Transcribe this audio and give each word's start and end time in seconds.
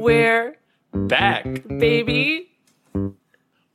We're 0.00 0.56
Back. 0.94 1.44
baby. 1.68 2.48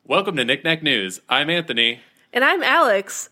Welcome 0.03 0.35
to 0.37 0.45
Knickknack 0.45 0.81
News. 0.81 1.21
I'm 1.29 1.51
Anthony. 1.51 1.99
And 2.33 2.43
I'm 2.43 2.63
Alex. 2.63 3.29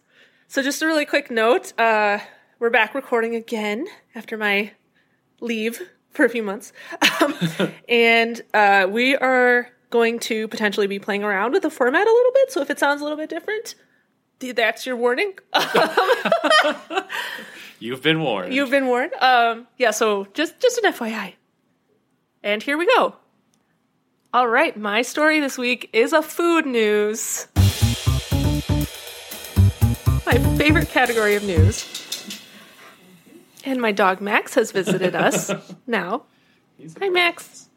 So 0.47 0.61
just 0.61 0.83
a 0.83 0.85
really 0.85 1.05
quick 1.05 1.31
note, 1.31 1.73
uh, 1.79 2.19
we're 2.59 2.69
back 2.69 2.93
recording 2.93 3.33
again 3.33 3.87
after 4.13 4.37
my 4.37 4.73
leave 5.39 5.81
for 6.11 6.25
a 6.25 6.29
few 6.29 6.43
months. 6.43 6.73
Um, 7.21 7.33
and 7.89 8.41
uh, 8.53 8.85
we 8.87 9.15
are 9.15 9.69
going 9.89 10.19
to 10.19 10.47
potentially 10.47 10.85
be 10.85 10.99
playing 10.99 11.23
around 11.23 11.53
with 11.53 11.63
the 11.63 11.71
format 11.71 12.05
a 12.05 12.11
little 12.11 12.31
bit. 12.33 12.51
So 12.51 12.61
if 12.61 12.69
it 12.69 12.77
sounds 12.77 13.01
a 13.01 13.03
little 13.03 13.17
bit 13.17 13.29
different, 13.29 13.73
that's 14.39 14.85
your 14.85 14.95
warning. 14.95 15.33
You've 17.79 18.01
been 18.01 18.21
warned. 18.21 18.53
You've 18.53 18.71
been 18.71 18.87
warned. 18.87 19.13
Um, 19.19 19.67
yeah, 19.77 19.91
so 19.91 20.27
just 20.33 20.59
just 20.59 20.77
an 20.83 20.93
FYI. 20.93 21.33
And 22.43 22.63
here 22.63 22.77
we 22.77 22.85
go. 22.85 23.15
All 24.33 24.47
right, 24.47 24.75
my 24.77 25.01
story 25.01 25.39
this 25.39 25.57
week 25.57 25.89
is 25.93 26.13
a 26.13 26.21
food 26.21 26.65
news. 26.65 27.47
My 30.25 30.37
favorite 30.57 30.89
category 30.89 31.35
of 31.35 31.43
news. 31.43 31.91
And 33.63 33.81
my 33.81 33.91
dog 33.91 34.21
Max 34.21 34.55
has 34.55 34.71
visited 34.71 35.15
us 35.27 35.51
now. 35.87 36.23
Hi, 36.99 37.09
Max. 37.09 37.69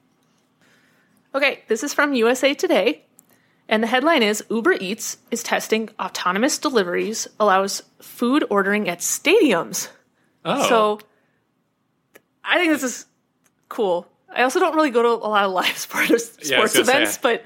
Okay, 1.34 1.62
this 1.68 1.82
is 1.84 1.94
from 1.94 2.14
USA 2.14 2.54
Today. 2.54 3.04
And 3.68 3.82
the 3.82 3.86
headline 3.86 4.22
is 4.22 4.42
Uber 4.50 4.72
Eats 4.80 5.18
is 5.30 5.42
testing 5.42 5.90
autonomous 6.00 6.58
deliveries, 6.58 7.28
allows 7.38 7.82
food 8.00 8.44
ordering 8.48 8.88
at 8.88 9.00
stadiums. 9.00 9.88
oh, 10.44 10.68
So 10.68 11.00
I 12.42 12.56
think 12.58 12.72
this 12.72 12.82
is 12.82 13.06
cool. 13.68 14.08
I 14.34 14.42
also 14.42 14.58
don't 14.58 14.74
really 14.74 14.90
go 14.90 15.02
to 15.02 15.08
a 15.08 15.28
lot 15.28 15.44
of 15.44 15.52
live 15.52 15.76
sport, 15.78 16.08
Yeah, 16.08 16.16
I 16.16 16.18
sports 16.18 16.72
say, 16.72 16.80
events, 16.80 17.18
but 17.18 17.44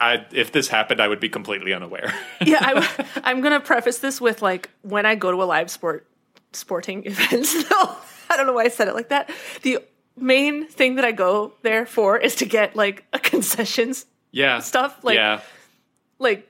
I, 0.00 0.24
if 0.32 0.52
this 0.52 0.68
happened, 0.68 1.00
I 1.00 1.08
would 1.08 1.20
be 1.20 1.28
completely 1.28 1.72
unaware. 1.72 2.12
yeah, 2.40 2.58
I, 2.60 3.06
I'm 3.24 3.40
going 3.40 3.52
to 3.52 3.60
preface 3.60 3.98
this 3.98 4.20
with 4.20 4.42
like 4.42 4.70
when 4.82 5.06
I 5.06 5.14
go 5.14 5.30
to 5.30 5.42
a 5.42 5.44
live 5.44 5.70
sport 5.70 6.06
sporting 6.52 7.06
event. 7.06 7.46
No, 7.70 7.96
I 8.30 8.36
don't 8.36 8.46
know 8.46 8.52
why 8.52 8.64
I 8.64 8.68
said 8.68 8.88
it 8.88 8.94
like 8.94 9.08
that. 9.08 9.30
The 9.62 9.78
main 10.16 10.66
thing 10.68 10.96
that 10.96 11.04
I 11.04 11.12
go 11.12 11.52
there 11.62 11.86
for 11.86 12.16
is 12.18 12.36
to 12.36 12.46
get 12.46 12.76
like 12.76 13.04
a 13.12 13.18
concessions 13.18 14.06
yeah. 14.30 14.60
stuff. 14.60 15.02
Like, 15.02 15.16
yeah. 15.16 15.40
like 16.18 16.48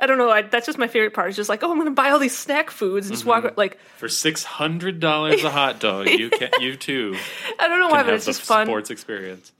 I 0.00 0.06
don't 0.06 0.18
know. 0.18 0.30
I, 0.30 0.42
that's 0.42 0.66
just 0.66 0.76
my 0.78 0.88
favorite 0.88 1.14
part. 1.14 1.28
It's 1.28 1.36
just 1.36 1.48
like, 1.48 1.62
oh, 1.62 1.70
I'm 1.70 1.76
going 1.76 1.86
to 1.86 1.94
buy 1.94 2.10
all 2.10 2.18
these 2.18 2.36
snack 2.36 2.70
foods 2.70 3.06
and 3.06 3.14
just 3.14 3.26
Mm-hmm. 3.26 3.44
walk. 3.46 3.56
Like, 3.56 3.78
For 3.96 4.08
six 4.08 4.42
hundred 4.42 4.98
dollars 5.00 5.44
a 5.44 5.50
hot 5.50 5.78
dog, 5.80 6.08
you 6.08 6.30
can 6.30 6.50
you 6.60 6.76
too 6.76 7.16
I 7.60 7.68
don't 7.68 7.78
know 7.78 7.88
why, 7.88 8.02
but 8.02 8.14
it's 8.14 8.26
just 8.26 8.42
fun. 8.42 8.66
sports 8.66 8.90
experience. 8.90 9.52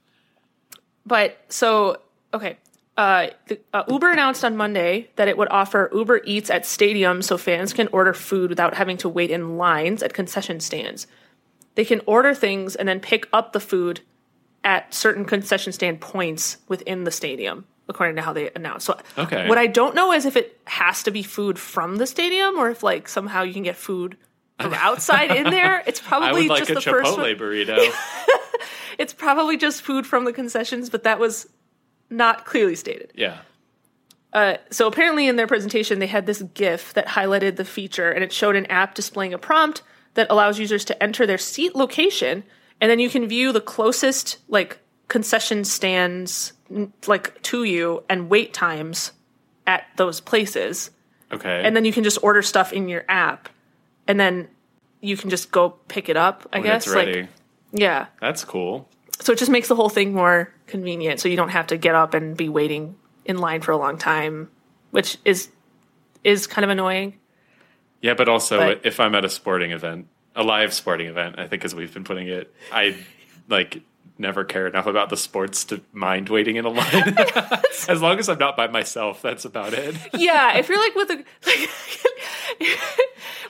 But 1.07 1.39
so 1.49 2.01
okay, 2.33 2.57
uh, 2.97 3.29
the, 3.47 3.61
uh, 3.73 3.85
Uber 3.89 4.11
announced 4.11 4.45
on 4.45 4.57
Monday 4.57 5.09
that 5.17 5.29
it 5.29 5.37
would 5.39 5.49
offer 5.51 5.91
Uber 5.95 6.23
Eats 6.25 6.51
at 6.51 6.65
stadiums 6.65 7.25
so 7.25 7.37
fans 7.39 7.73
can 7.73 7.89
order 7.93 8.13
food 8.13 8.51
without 8.51 8.75
having 8.75 8.97
to 8.99 9.09
wait 9.09 9.31
in 9.31 9.57
lines 9.57 10.03
at 10.03 10.15
concession 10.15 10.61
stands. 10.61 11.07
They 11.75 11.85
can 11.85 12.01
order 12.07 12.35
things 12.35 12.77
and 12.77 12.89
then 12.89 13.01
pick 13.01 13.29
up 13.33 13.53
the 13.53 13.61
food 13.61 14.01
at 14.63 14.95
certain 14.95 15.25
concession 15.25 15.73
stand 15.73 16.01
points 16.01 16.59
within 16.69 17.05
the 17.05 17.11
stadium, 17.11 17.67
according 17.89 18.17
to 18.17 18.23
how 18.23 18.33
they 18.33 18.51
announced. 18.55 18.87
So 18.87 18.99
Okay. 19.19 19.49
what 19.49 19.59
I 19.59 19.67
don't 19.67 19.95
know 19.95 20.13
is 20.13 20.25
if 20.25 20.37
it 20.37 20.59
has 20.67 21.03
to 21.03 21.11
be 21.11 21.23
food 21.23 21.59
from 21.59 21.97
the 21.97 22.07
stadium 22.07 22.57
or 22.59 22.71
if 22.71 22.83
like 22.83 23.09
somehow 23.09 23.43
you 23.43 23.53
can 23.53 23.63
get 23.65 23.77
food 23.77 24.17
from 24.61 24.73
outside 24.75 25.31
in 25.33 25.45
there. 25.51 25.83
It's 25.87 26.01
probably 26.01 26.49
like 26.49 26.61
just 26.67 26.73
the 26.75 26.81
first 26.81 27.17
one. 27.17 27.27
Chipotle 27.27 27.37
burrito. 27.67 27.93
It's 28.97 29.13
probably 29.13 29.57
just 29.57 29.83
food 29.83 30.07
from 30.07 30.25
the 30.25 30.33
concessions, 30.33 30.89
but 30.89 31.03
that 31.03 31.19
was 31.19 31.49
not 32.11 32.45
clearly 32.47 32.77
stated. 32.77 33.11
yeah. 33.17 33.39
Uh, 34.33 34.57
so 34.71 34.87
apparently, 34.87 35.27
in 35.29 35.35
their 35.37 35.49
presentation, 35.49 35.99
they 35.99 36.07
had 36.07 36.27
this 36.27 36.43
GIF 36.55 36.95
that 36.95 37.07
highlighted 37.07 37.57
the 37.57 37.65
feature, 37.65 38.11
and 38.11 38.23
it 38.23 38.33
showed 38.33 38.55
an 38.57 38.67
app 38.67 38.95
displaying 38.95 39.35
a 39.35 39.39
prompt 39.39 39.83
that 40.15 40.27
allows 40.31 40.59
users 40.59 40.85
to 40.87 41.03
enter 41.03 41.27
their 41.27 41.39
seat 41.39 41.75
location, 41.75 42.45
and 42.81 42.91
then 42.91 42.99
you 42.99 43.09
can 43.11 43.27
view 43.29 43.53
the 43.53 43.61
closest 43.61 44.39
like 44.49 44.79
concession 45.09 45.65
stands 45.65 46.53
like 47.07 47.41
to 47.43 47.65
you 47.65 48.03
and 48.09 48.29
wait 48.31 48.53
times 48.55 49.13
at 49.67 49.85
those 49.97 50.21
places, 50.21 50.91
Okay. 51.33 51.63
and 51.65 51.75
then 51.77 51.85
you 51.85 51.93
can 51.93 52.05
just 52.05 52.19
order 52.23 52.43
stuff 52.43 52.73
in 52.73 52.89
your 52.89 53.05
app, 53.09 53.49
and 54.07 54.19
then 54.21 54.49
you 55.01 55.17
can 55.17 55.31
just 55.31 55.51
go 55.51 55.71
pick 55.89 56.09
it 56.09 56.17
up. 56.17 56.49
I 56.53 56.59
when 56.59 56.67
guess 56.67 56.87
it's 56.87 56.95
ready. 56.95 57.21
like 57.23 57.31
yeah. 57.73 58.07
That's 58.21 58.45
cool. 58.45 58.89
So 59.21 59.33
it 59.33 59.39
just 59.39 59.51
makes 59.51 59.69
the 59.69 59.75
whole 59.75 59.89
thing 59.89 60.13
more 60.15 60.53
convenient. 60.67 61.21
So 61.21 61.29
you 61.29 61.37
don't 61.37 61.49
have 61.51 61.67
to 61.69 61.77
get 61.77 61.95
up 61.95 62.15
and 62.15 62.37
be 62.37 62.49
waiting 62.49 62.97
in 63.25 63.39
line 63.39 63.61
for 63.63 63.73
a 63.73 63.77
long 63.77 63.99
time, 63.99 64.51
which 64.91 65.19
is 65.25 65.49
is 66.23 66.47
kind 66.47 66.65
of 66.65 66.71
annoying. 66.71 67.19
Yeah, 68.05 68.13
but 68.13 68.29
also 68.29 68.59
But- 68.59 68.81
if 68.85 69.01
I'm 69.01 69.15
at 69.15 69.25
a 69.25 69.31
sporting 69.31 69.71
event, 69.71 70.09
a 70.37 70.43
live 70.43 70.75
sporting 70.75 71.07
event, 71.07 71.39
I 71.39 71.47
think 71.47 71.65
as 71.65 71.75
we've 71.75 71.93
been 71.93 72.05
putting 72.05 72.29
it, 72.29 72.55
I 72.71 72.97
like 73.49 73.81
never 74.19 74.45
care 74.45 74.67
enough 74.67 74.87
about 74.87 75.09
the 75.09 75.17
sports 75.17 75.65
to 75.65 75.81
mind 75.91 76.29
waiting 76.29 76.57
in 76.57 76.67
a 76.67 76.69
line. 76.69 77.17
as 77.89 78.03
long 78.03 78.19
as 78.19 78.29
I'm 78.29 78.37
not 78.37 78.59
by 78.59 78.67
myself, 78.67 79.23
that's 79.23 79.47
about 79.47 79.73
it. 79.73 79.97
Yeah, 80.13 80.59
if 80.59 80.69
you're 80.69 80.79
like 80.79 80.95
with 80.95 81.11
a 81.13 81.25
like, 81.47 81.71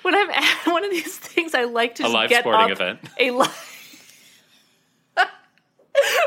when 0.02 0.14
I'm 0.14 0.30
at 0.30 0.66
one 0.66 0.84
of 0.84 0.90
these 0.92 1.18
things, 1.18 1.52
I 1.52 1.64
like 1.64 1.96
to 1.96 2.06
A 2.06 2.08
live 2.08 2.30
get 2.30 2.44
sporting 2.44 2.70
event. 2.70 3.00
A 3.18 3.32
live. 3.32 3.70
I'm 5.16 5.26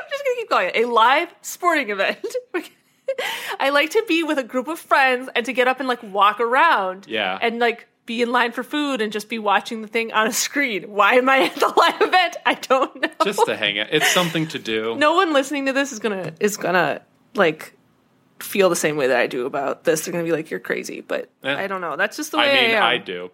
just 0.10 0.24
gonna 0.26 0.36
keep 0.36 0.50
calling 0.50 0.72
it 0.74 0.76
a 0.84 0.86
live 0.86 1.34
sporting 1.42 1.92
event. 1.92 2.26
I 3.58 3.70
like 3.70 3.92
to 3.92 4.04
be 4.06 4.24
with 4.24 4.38
a 4.38 4.44
group 4.44 4.68
of 4.68 4.80
friends 4.80 5.30
and 5.34 5.46
to 5.46 5.54
get 5.54 5.70
up 5.70 5.80
and 5.80 5.88
like 5.88 6.04
walk 6.04 6.42
around. 6.42 7.06
Yeah. 7.08 7.40
And 7.42 7.60
like 7.60 7.88
be 8.08 8.24
in 8.24 8.32
line 8.32 8.52
for 8.52 8.64
food 8.64 9.02
and 9.02 9.12
just 9.14 9.30
be 9.30 9.38
watching 9.38 9.84
the 9.84 9.88
thing 9.88 10.12
on 10.12 10.26
a 10.26 10.34
screen. 10.34 10.86
Why 10.92 11.14
am 11.14 11.30
I 11.30 11.44
at 11.46 11.56
the 11.56 11.68
live 11.68 12.02
event? 12.02 12.38
I 12.46 12.56
don't 12.56 13.00
know. 13.02 13.10
Just 13.24 13.46
to 13.46 13.56
hang 13.56 13.78
out. 13.78 13.88
It's 13.92 14.12
something 14.12 14.48
to 14.48 14.58
do. 14.60 14.96
no 14.98 15.14
one 15.14 15.32
listening 15.34 15.68
to 15.68 15.74
this 15.74 15.92
is 15.92 16.00
gonna 16.00 16.34
is 16.40 16.58
gonna 16.58 17.02
like 17.36 17.74
feel 18.40 18.70
the 18.70 18.76
same 18.76 18.98
way 18.98 19.08
that 19.08 19.18
I 19.20 19.28
do 19.28 19.46
about 19.46 19.84
this. 19.84 20.06
They're 20.06 20.12
gonna 20.12 20.24
be 20.24 20.32
like, 20.32 20.50
"You're 20.50 20.60
crazy," 20.60 21.02
but 21.02 21.30
Eh. 21.44 21.54
I 21.56 21.68
don't 21.68 21.82
know. 21.82 21.96
That's 21.96 22.18
just 22.18 22.32
the 22.32 22.38
way 22.38 22.50
I, 22.50 22.62
mean, 22.68 22.76
am. 22.76 22.84
I 22.84 22.98
do. 22.98 23.30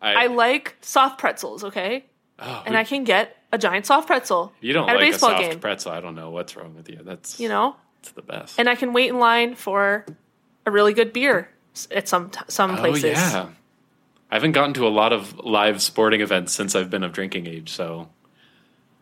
I, 0.00 0.24
I 0.24 0.26
like 0.26 0.76
soft 0.80 1.18
pretzels, 1.18 1.64
okay, 1.64 2.04
oh, 2.38 2.62
and 2.66 2.76
I 2.76 2.82
can 2.84 3.04
get 3.04 3.36
a 3.52 3.58
giant 3.58 3.86
soft 3.86 4.08
pretzel 4.08 4.52
you 4.60 4.72
don't 4.72 4.88
at 4.88 4.96
like 4.96 5.02
a 5.02 5.10
baseball 5.10 5.30
soft 5.30 5.42
game. 5.42 5.60
pretzel. 5.60 5.92
I 5.92 6.00
don't 6.00 6.16
know 6.16 6.30
what's 6.30 6.56
wrong 6.56 6.74
with 6.74 6.88
you. 6.88 6.98
That's 7.02 7.38
you 7.38 7.48
know, 7.48 7.76
it's 8.00 8.10
the 8.12 8.22
best. 8.22 8.58
and 8.58 8.68
I 8.68 8.74
can 8.74 8.92
wait 8.92 9.08
in 9.10 9.18
line 9.20 9.54
for 9.54 10.04
a 10.66 10.70
really 10.72 10.92
good 10.92 11.12
beer 11.12 11.48
at 11.90 12.08
some 12.08 12.30
t- 12.30 12.40
some 12.48 12.72
oh 12.72 12.76
places. 12.76 13.04
yeah. 13.04 13.48
I 14.32 14.36
haven't 14.36 14.52
gotten 14.52 14.72
to 14.74 14.86
a 14.86 14.88
lot 14.88 15.12
of 15.12 15.38
live 15.40 15.82
sporting 15.82 16.22
events 16.22 16.54
since 16.54 16.74
I've 16.74 16.88
been 16.88 17.04
of 17.04 17.12
drinking 17.12 17.46
age, 17.46 17.70
so 17.70 18.08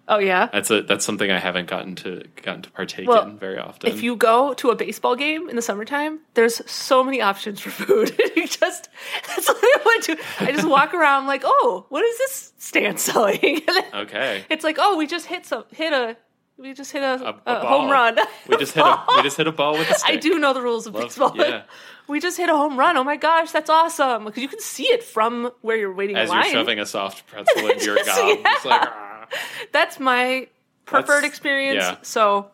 Oh 0.09 0.19
yeah. 0.19 0.49
that's 0.53 0.73
a 0.73 0.83
that's 0.83 1.05
something 1.05 1.31
I 1.31 1.39
haven't 1.39 1.69
gotten 1.69 1.95
to 1.97 2.25
gotten 2.43 2.63
to 2.63 2.71
partake 2.73 3.09
Well, 3.09 3.23
in 3.29 3.39
very 3.39 3.57
often. 3.57 3.89
If 3.89 4.03
you 4.03 4.17
go 4.17 4.55
to 4.55 4.71
a 4.71 4.75
baseball 4.75 5.15
game 5.15 5.49
in 5.49 5.55
the 5.55 5.63
summertime, 5.63 6.19
there's 6.35 6.69
so 6.69 7.05
many 7.05 7.23
options 7.23 7.61
for 7.61 7.71
food. 7.71 8.19
you 8.37 8.49
just 8.49 8.89
that's 9.29 9.47
what 9.47 9.57
I 9.63 9.77
went 9.87 10.03
to. 10.05 10.17
I 10.41 10.51
just 10.51 10.69
walk 10.69 10.95
around 10.95 11.29
like, 11.29 11.43
oh, 11.45 11.87
what 11.91 12.05
is 12.05 12.19
this 12.19 12.53
stand 12.59 12.99
selling? 12.99 13.61
Okay. 13.95 14.45
it's 14.51 14.65
like, 14.65 14.79
oh, 14.81 14.97
we 14.97 15.07
just 15.07 15.27
hit 15.27 15.47
some 15.47 15.65
hit 15.71 15.93
a 15.93 16.17
we 16.61 16.75
just 16.75 16.93
hit 16.93 17.03
a, 17.03 17.15
A- 17.47 17.53
a, 17.53 17.57
a 17.63 17.67
home 17.67 17.91
run. 17.91 18.19
We 18.49 18.57
just 18.59 18.75
hit 18.75 18.85
a 18.85 19.05
we 19.17 19.23
just 19.23 19.37
hit 19.37 19.47
a 19.47 19.53
ball 19.53 19.73
with 19.73 19.91
a 19.91 19.95
stick. 19.95 20.11
I 20.11 20.17
do 20.17 20.39
know 20.39 20.53
the 20.53 20.61
rules 20.63 20.87
of 20.87 20.93
baseball. 20.95 21.33
yeah. 21.37 21.63
We 22.09 22.19
just 22.19 22.37
hit 22.37 22.49
a 22.49 22.57
home 22.57 22.77
run. 22.77 22.97
Oh 22.97 23.05
my 23.05 23.15
gosh, 23.17 23.53
that's 23.53 23.71
awesome! 23.71 24.25
Because 24.25 24.43
you 24.43 24.49
can 24.49 24.59
see 24.59 24.83
it 24.89 25.05
from 25.05 25.53
where 25.61 25.77
you're 25.77 25.95
waiting 25.95 26.17
As 26.17 26.29
in 26.29 26.35
you're 26.35 26.45
shoving 26.47 26.81
a 26.81 26.87
soft 26.87 27.25
pretzel 27.29 27.69
into 27.69 27.85
your 27.85 27.97
gob. 28.05 28.39
Yeah. 28.41 28.55
like, 28.65 28.89
ah. 28.91 29.27
That's 29.71 30.01
my 30.01 30.49
preferred 30.87 31.07
That's- 31.23 31.25
experience. 31.31 31.85
yeah. 31.85 31.97
So 32.03 32.51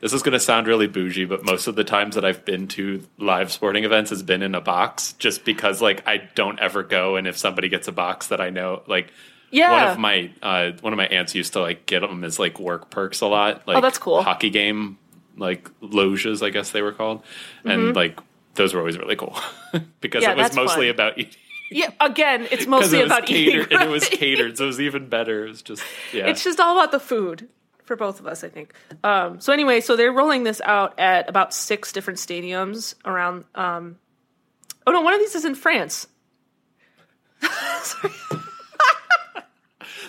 This 0.00 0.12
is 0.12 0.22
going 0.22 0.32
to 0.32 0.40
sound 0.40 0.66
really 0.66 0.88
bougie, 0.88 1.26
but 1.26 1.44
most 1.44 1.68
of 1.68 1.76
the 1.76 1.84
times 1.84 2.16
that 2.16 2.24
I've 2.24 2.44
been 2.44 2.66
to 2.68 3.04
live 3.18 3.52
sporting 3.52 3.84
events 3.84 4.10
has 4.10 4.24
been 4.24 4.42
in 4.42 4.56
a 4.56 4.60
box 4.60 5.12
just 5.12 5.44
because 5.44 5.80
like 5.80 6.02
I 6.08 6.16
don't 6.34 6.58
ever 6.58 6.82
go 6.82 7.14
and 7.14 7.28
if 7.28 7.38
somebody 7.38 7.68
gets 7.68 7.86
a 7.86 7.92
box 7.92 8.26
that 8.28 8.40
I 8.40 8.50
know 8.50 8.82
like 8.88 9.12
yeah, 9.50 9.72
one 9.84 9.92
of 9.92 9.98
my 9.98 10.30
uh, 10.42 10.72
one 10.80 10.92
of 10.92 10.96
my 10.96 11.06
aunts 11.06 11.34
used 11.34 11.52
to 11.54 11.60
like 11.60 11.86
get 11.86 12.00
them 12.00 12.22
as 12.24 12.38
like 12.38 12.58
work 12.60 12.90
perks 12.90 13.20
a 13.20 13.26
lot 13.26 13.66
like 13.66 13.76
Oh, 13.78 13.80
that's 13.80 13.98
cool. 13.98 14.22
hockey 14.22 14.50
game 14.50 14.98
like 15.36 15.70
loges 15.80 16.42
I 16.42 16.50
guess 16.50 16.70
they 16.72 16.82
were 16.82 16.92
called 16.92 17.22
and 17.64 17.94
like 17.94 18.18
those 18.54 18.74
were 18.74 18.80
always 18.80 18.98
really 18.98 19.16
cool 19.16 19.36
because 20.00 20.22
Mm-hmm. 20.24 20.38
Yeah, 20.38 20.44
it 20.44 20.48
was 20.48 20.54
mostly 20.56 20.86
fun. 20.88 20.94
about 20.94 21.18
eating 21.18 21.34
yeah. 21.70 21.90
Again, 22.00 22.48
it's 22.50 22.66
mostly 22.76 23.00
it 23.00 23.06
about 23.06 23.26
catered 23.26 23.66
eating. 23.66 23.78
and 23.78 23.88
it 23.88 23.92
was 23.92 24.08
catered 24.08 24.56
so 24.58 24.64
it 24.64 24.66
was 24.68 24.80
even 24.80 25.08
better 25.08 25.44
it 25.46 25.50
was 25.50 25.62
just 25.62 25.82
yeah 26.12 26.26
It's 26.26 26.42
just 26.44 26.58
all 26.60 26.76
about 26.78 26.90
the 26.92 27.00
food 27.00 27.48
for 27.84 27.94
both 27.96 28.20
of 28.20 28.26
us, 28.26 28.44
I 28.44 28.48
think. 28.50 28.74
Um, 29.02 29.40
so 29.40 29.50
anyway, 29.50 29.80
so 29.80 29.96
they're 29.96 30.12
rolling 30.12 30.42
this 30.44 30.60
out 30.62 30.98
at 31.00 31.26
about 31.26 31.54
six 31.54 31.90
different 31.90 32.18
stadiums 32.18 32.94
around. 33.06 33.44
Um, 33.54 33.96
oh 34.86 34.92
no, 34.92 35.00
one 35.00 35.14
of 35.14 35.20
these 35.20 35.34
is 35.34 35.46
in 35.46 35.54
France. 35.54 36.06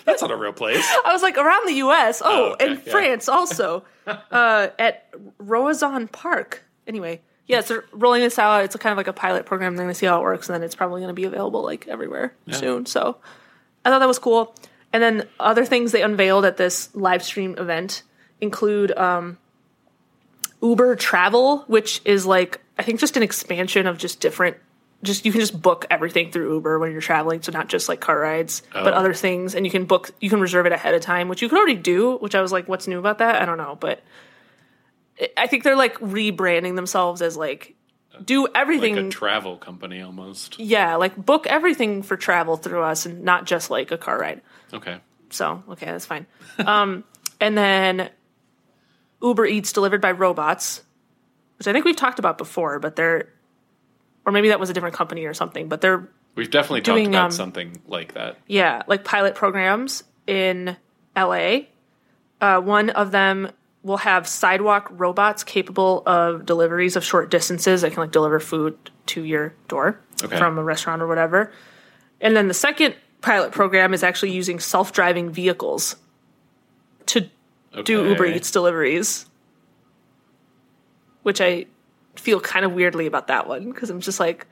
That's 0.04 0.22
not 0.22 0.30
a 0.30 0.36
real 0.36 0.52
place. 0.52 0.84
I 1.04 1.12
was 1.12 1.22
like 1.22 1.36
around 1.38 1.66
the 1.66 1.74
U.S. 1.74 2.22
Oh, 2.24 2.28
Oh, 2.30 2.52
okay, 2.52 2.66
and 2.66 2.82
yeah. 2.84 2.92
France 2.92 3.28
also 3.28 3.84
uh, 4.06 4.68
at 4.78 5.10
Roazhon 5.38 6.10
Park. 6.10 6.64
Anyway, 6.86 7.20
yeah, 7.46 7.60
so 7.60 7.82
rolling 7.92 8.22
this 8.22 8.38
out. 8.38 8.64
It's 8.64 8.74
a 8.74 8.78
kind 8.78 8.92
of 8.92 8.96
like 8.96 9.08
a 9.08 9.12
pilot 9.12 9.46
program. 9.46 9.76
They're 9.76 9.84
going 9.84 9.92
to 9.94 9.98
see 9.98 10.06
how 10.06 10.18
it 10.20 10.22
works, 10.22 10.48
and 10.48 10.54
then 10.54 10.62
it's 10.62 10.74
probably 10.74 11.00
going 11.00 11.08
to 11.08 11.14
be 11.14 11.24
available 11.24 11.62
like 11.62 11.86
everywhere 11.88 12.34
soon. 12.50 12.86
So 12.86 13.16
I 13.84 13.90
thought 13.90 13.98
that 14.00 14.08
was 14.08 14.18
cool. 14.18 14.54
And 14.92 15.02
then 15.02 15.28
other 15.38 15.64
things 15.64 15.92
they 15.92 16.02
unveiled 16.02 16.44
at 16.44 16.56
this 16.56 16.94
live 16.94 17.22
stream 17.22 17.54
event 17.58 18.02
include 18.40 18.90
um, 18.96 19.38
Uber 20.62 20.96
Travel, 20.96 21.58
which 21.68 22.00
is 22.04 22.26
like 22.26 22.60
I 22.78 22.82
think 22.82 23.00
just 23.00 23.16
an 23.16 23.22
expansion 23.22 23.86
of 23.86 23.98
just 23.98 24.20
different. 24.20 24.56
Just 25.02 25.24
you 25.24 25.32
can 25.32 25.40
just 25.40 25.60
book 25.60 25.86
everything 25.90 26.30
through 26.30 26.52
Uber 26.54 26.78
when 26.78 26.92
you're 26.92 27.00
traveling, 27.00 27.40
so 27.42 27.52
not 27.52 27.68
just 27.68 27.88
like 27.88 28.00
car 28.00 28.18
rides, 28.18 28.62
but 28.72 28.92
Oh. 28.92 28.96
other 28.96 29.14
things, 29.14 29.54
and 29.54 29.64
you 29.64 29.70
can 29.72 29.86
book, 29.86 30.10
you 30.20 30.28
can 30.28 30.40
reserve 30.40 30.66
it 30.66 30.72
ahead 30.72 30.94
of 30.94 31.00
time, 31.00 31.28
which 31.28 31.40
you 31.40 31.48
can 31.48 31.56
already 31.56 31.74
do. 31.76 32.16
Which 32.18 32.34
I 32.34 32.42
was 32.42 32.52
like, 32.52 32.68
what's 32.68 32.86
new 32.86 32.98
about 32.98 33.18
that? 33.18 33.40
I 33.40 33.46
don't 33.46 33.56
know, 33.56 33.78
but 33.80 34.02
I- 35.18 35.30
I 35.38 35.46
think 35.46 35.64
they're 35.64 35.76
like 35.76 35.98
rebranding 36.00 36.76
themselves 36.76 37.22
as 37.22 37.36
like 37.36 37.76
do 38.22 38.46
everything 38.54 38.96
Like 38.96 39.04
a 39.06 39.08
travel 39.08 39.56
company 39.56 40.02
almost. 40.02 40.58
yeah, 40.58 40.96
like 40.96 41.16
book 41.16 41.46
everything 41.46 42.02
for 42.02 42.18
travel 42.18 42.56
through 42.58 42.82
us 42.82 43.06
and 43.06 43.22
not 43.24 43.46
just 43.46 43.70
like 43.70 43.92
a 43.92 43.96
car 43.98 44.18
ride. 44.18 44.42
Okay. 44.74 44.98
So, 45.30 45.62
okay, 45.70 45.86
that's 45.86 46.04
fine. 46.04 46.26
Um, 46.58 47.04
and 47.40 47.56
then 47.56 48.10
Uber 49.22 49.46
Eats 49.46 49.72
delivered 49.72 50.00
by 50.02 50.10
robots, 50.10 50.82
which 51.58 51.68
I 51.68 51.72
think 51.72 51.84
we've 51.86 51.96
talked 51.96 52.18
about 52.18 52.36
before, 52.36 52.78
but 52.78 52.96
they're, 52.96 53.32
or 54.26 54.32
maybe 54.32 54.48
that 54.48 54.60
was 54.60 54.70
a 54.70 54.72
different 54.74 54.94
company 54.94 55.24
or 55.24 55.34
something, 55.34 55.68
but 55.68 55.80
they're, 55.80 56.08
We've 56.36 56.50
definitely 56.50 56.82
Doing, 56.82 57.04
talked 57.06 57.14
about 57.14 57.24
um, 57.26 57.30
something 57.32 57.82
like 57.88 58.14
that. 58.14 58.38
yeah, 58.46 58.82
like 58.86 59.04
pilot 59.04 59.34
programs 59.34 60.04
in 60.26 60.76
LA. 61.16 61.58
Uh, 62.40 62.60
one 62.60 62.90
of 62.90 63.10
them 63.10 63.50
will 63.82 63.96
have 63.96 64.28
sidewalk 64.28 64.88
robots 64.92 65.42
capable 65.42 66.02
of 66.06 66.46
deliveries 66.46 66.94
of 66.96 67.04
short 67.04 67.30
distances 67.30 67.80
that 67.82 67.90
can 67.92 68.00
like 68.02 68.12
deliver 68.12 68.38
food 68.38 68.76
to 69.06 69.24
your 69.24 69.54
door 69.68 69.98
Okay. 70.22 70.36
from 70.38 70.58
a 70.58 70.62
restaurant 70.62 71.00
or 71.02 71.06
whatever. 71.08 71.50
And 72.20 72.36
then 72.36 72.46
the 72.48 72.54
second 72.54 72.94
pilot 73.22 73.52
program 73.52 73.92
is 73.94 74.02
actually 74.02 74.32
using 74.32 74.60
self-driving 74.60 75.30
vehicles 75.30 75.96
to 77.06 77.22
do 77.84 78.00
Okay. 78.00 78.08
Uber 78.10 78.26
Eats 78.26 78.50
deliveries, 78.50 79.26
which 81.22 81.40
I 81.40 81.66
feel 82.20 82.40
kind 82.40 82.64
of 82.64 82.72
weirdly 82.72 83.06
about 83.06 83.26
that 83.28 83.46
one 83.48 83.70
because 83.72 83.90
I'm 83.90 84.00
just 84.00 84.20
like, 84.20 84.46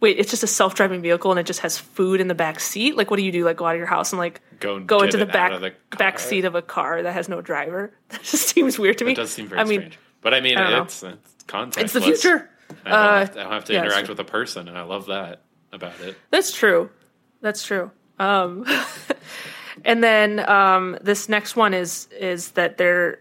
wait, 0.00 0.18
it's 0.18 0.30
just 0.30 0.42
a 0.42 0.46
self-driving 0.46 1.02
vehicle 1.02 1.30
and 1.30 1.38
it 1.38 1.46
just 1.46 1.60
has 1.60 1.78
food 1.78 2.20
in 2.20 2.28
the 2.28 2.34
back 2.34 2.58
seat. 2.60 2.96
Like, 2.96 3.10
what 3.10 3.18
do 3.18 3.22
you 3.22 3.32
do? 3.32 3.44
Like, 3.44 3.56
go 3.58 3.66
out 3.66 3.74
of 3.74 3.78
your 3.78 3.86
house 3.86 4.12
and 4.12 4.18
like 4.18 4.40
Go 4.58 4.76
and 4.76 4.86
go 4.86 5.00
into 5.02 5.16
the 5.16 5.26
back 5.26 5.58
the 5.60 5.96
back 5.96 6.18
seat 6.18 6.44
of 6.44 6.54
a 6.54 6.62
car 6.62 7.02
that 7.02 7.12
has 7.12 7.28
no 7.28 7.40
driver? 7.40 7.92
That 8.08 8.22
just 8.22 8.48
seems 8.48 8.78
weird 8.78 8.98
to 8.98 9.04
me. 9.04 9.12
It 9.12 9.16
does 9.16 9.30
seem 9.30 9.46
very 9.48 9.60
I 9.60 9.64
mean, 9.64 9.80
strange. 9.80 9.98
But 10.20 10.34
I 10.34 10.40
mean, 10.40 10.58
I 10.58 10.82
it's, 10.82 11.02
it's 11.02 11.44
contextless. 11.46 11.80
it's 11.82 11.92
the 11.92 12.00
future. 12.00 12.50
I 12.84 12.90
don't, 12.90 12.98
Uh, 12.98 13.18
have, 13.18 13.32
to, 13.32 13.40
I 13.40 13.42
don't 13.42 13.52
have 13.52 13.64
to 13.64 13.72
yeah, 13.72 13.82
interact 13.84 14.08
with 14.08 14.20
a 14.20 14.24
person, 14.24 14.68
and 14.68 14.76
I 14.76 14.82
love 14.82 15.06
that 15.06 15.42
about 15.72 15.98
it. 16.00 16.16
That's 16.30 16.52
true. 16.52 16.90
That's 17.40 17.64
true. 17.64 17.90
Um, 18.18 18.66
and 19.84 20.02
then 20.04 20.40
um, 20.48 20.98
this 21.00 21.28
next 21.28 21.56
one 21.56 21.72
is 21.74 22.06
is 22.18 22.50
that 22.52 22.76
they're 22.76 23.18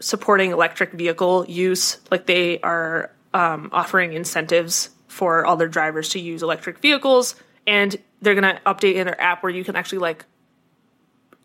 supporting 0.00 0.52
electric 0.52 0.92
vehicle 0.92 1.44
use. 1.48 1.98
Like 2.10 2.26
they 2.26 2.60
are 2.60 3.10
um, 3.34 3.70
offering 3.72 4.12
incentives 4.12 4.90
for 5.06 5.44
all 5.44 5.56
their 5.56 5.68
drivers 5.68 6.10
to 6.10 6.20
use 6.20 6.42
electric 6.42 6.78
vehicles, 6.78 7.34
and 7.66 7.96
they're 8.20 8.34
gonna 8.34 8.60
update 8.66 8.94
in 8.94 9.06
their 9.06 9.20
app 9.20 9.42
where 9.42 9.50
you 9.50 9.64
can 9.64 9.76
actually 9.76 9.98
like 9.98 10.24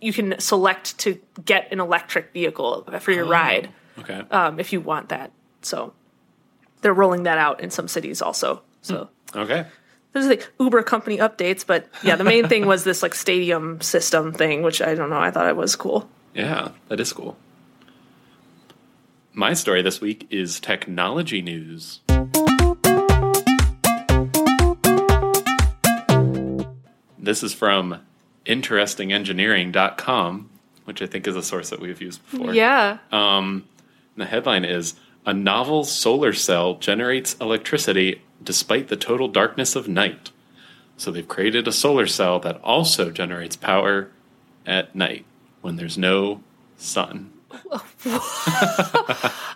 you 0.01 0.11
can 0.11 0.37
select 0.39 0.97
to 0.99 1.19
get 1.45 1.71
an 1.71 1.79
electric 1.79 2.33
vehicle 2.33 2.83
for 2.99 3.11
your 3.11 3.25
ride 3.25 3.69
Okay. 3.99 4.21
um, 4.31 4.59
if 4.59 4.73
you 4.73 4.81
want 4.81 5.09
that. 5.09 5.31
So 5.61 5.93
they're 6.81 6.93
rolling 6.93 7.23
that 7.23 7.37
out 7.37 7.61
in 7.61 7.71
some 7.71 7.87
cities 7.87 8.21
also. 8.21 8.61
So 8.81 9.09
okay. 9.33 9.65
there's 10.11 10.27
like 10.27 10.51
Uber 10.59 10.83
company 10.83 11.19
updates, 11.19 11.65
but 11.65 11.87
yeah, 12.03 12.17
the 12.17 12.25
main 12.25 12.49
thing 12.49 12.65
was 12.65 12.83
this 12.83 13.01
like 13.01 13.15
stadium 13.15 13.79
system 13.79 14.33
thing, 14.33 14.61
which 14.61 14.81
I 14.81 14.93
don't 14.93 15.09
know. 15.09 15.19
I 15.19 15.31
thought 15.31 15.47
it 15.47 15.55
was 15.55 15.75
cool. 15.75 16.09
Yeah, 16.35 16.69
that 16.87 16.99
is 16.99 17.13
cool. 17.13 17.37
My 19.35 19.55
story 19.55 19.81
this 19.81 19.99
week 19.99 20.27
is 20.29 20.59
technology 20.59 21.41
news. 21.41 22.01
This 27.17 27.41
is 27.41 27.51
from 27.51 28.01
interestingengineering.com, 28.45 30.49
which 30.85 31.01
I 31.01 31.07
think 31.07 31.25
is 31.25 31.35
a 31.35 31.41
source 31.41 31.71
that 31.71 31.79
we've 31.79 31.99
used 31.99 32.21
before. 32.29 32.53
Yeah. 32.53 32.99
Um, 33.11 33.67
and 34.15 34.21
the 34.21 34.25
headline 34.25 34.65
is 34.65 34.93
A 35.25 35.33
novel 35.33 35.83
solar 35.83 36.33
cell 36.33 36.75
generates 36.75 37.35
electricity 37.41 38.21
despite 38.43 38.89
the 38.89 38.97
total 38.97 39.27
darkness 39.27 39.75
of 39.75 39.87
night. 39.87 40.29
So 40.95 41.09
they've 41.09 41.27
created 41.27 41.67
a 41.67 41.71
solar 41.71 42.05
cell 42.05 42.39
that 42.41 42.61
also 42.63 43.09
generates 43.09 43.55
power 43.55 44.11
at 44.67 44.95
night 44.95 45.25
when 45.61 45.77
there's 45.77 45.97
no 45.97 46.43
sun. 46.77 47.32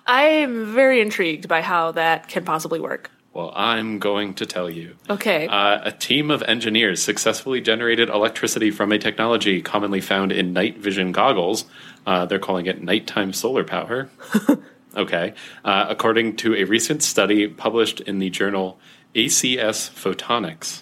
I 0.08 0.24
am 0.42 0.74
very 0.74 1.02
intrigued 1.02 1.48
by 1.48 1.62
how 1.62 1.92
that 1.94 2.28
can 2.28 2.44
possibly 2.46 2.80
work. 2.80 3.12
Well, 3.34 3.52
I'm 3.56 4.00
going 4.00 4.34
to 4.36 4.46
tell 4.48 4.70
you. 4.70 4.96
Okay. 5.10 5.48
Uh, 5.48 5.80
a 5.84 5.92
team 5.92 6.32
of 6.32 6.42
engineers 6.44 7.04
successfully 7.04 7.62
generated 7.62 8.10
electricity 8.10 8.72
from 8.72 8.92
a 8.92 8.98
technology 8.98 9.62
commonly 9.62 10.02
found 10.02 10.32
in 10.32 10.54
night 10.54 10.80
vision 10.80 11.12
goggles. 11.12 11.66
Uh, 12.08 12.26
they're 12.26 12.40
calling 12.40 12.66
it 12.66 12.82
nighttime 12.82 13.34
solar 13.34 13.64
power. 13.64 14.10
okay. 14.98 15.34
Uh, 15.64 15.86
according 15.88 16.36
to 16.38 16.56
a 16.56 16.64
recent 16.64 17.04
study 17.04 17.48
published 17.48 18.00
in 18.02 18.18
the 18.18 18.32
journal 18.32 18.80
ACS 19.14 19.92
Photonics, 19.92 20.82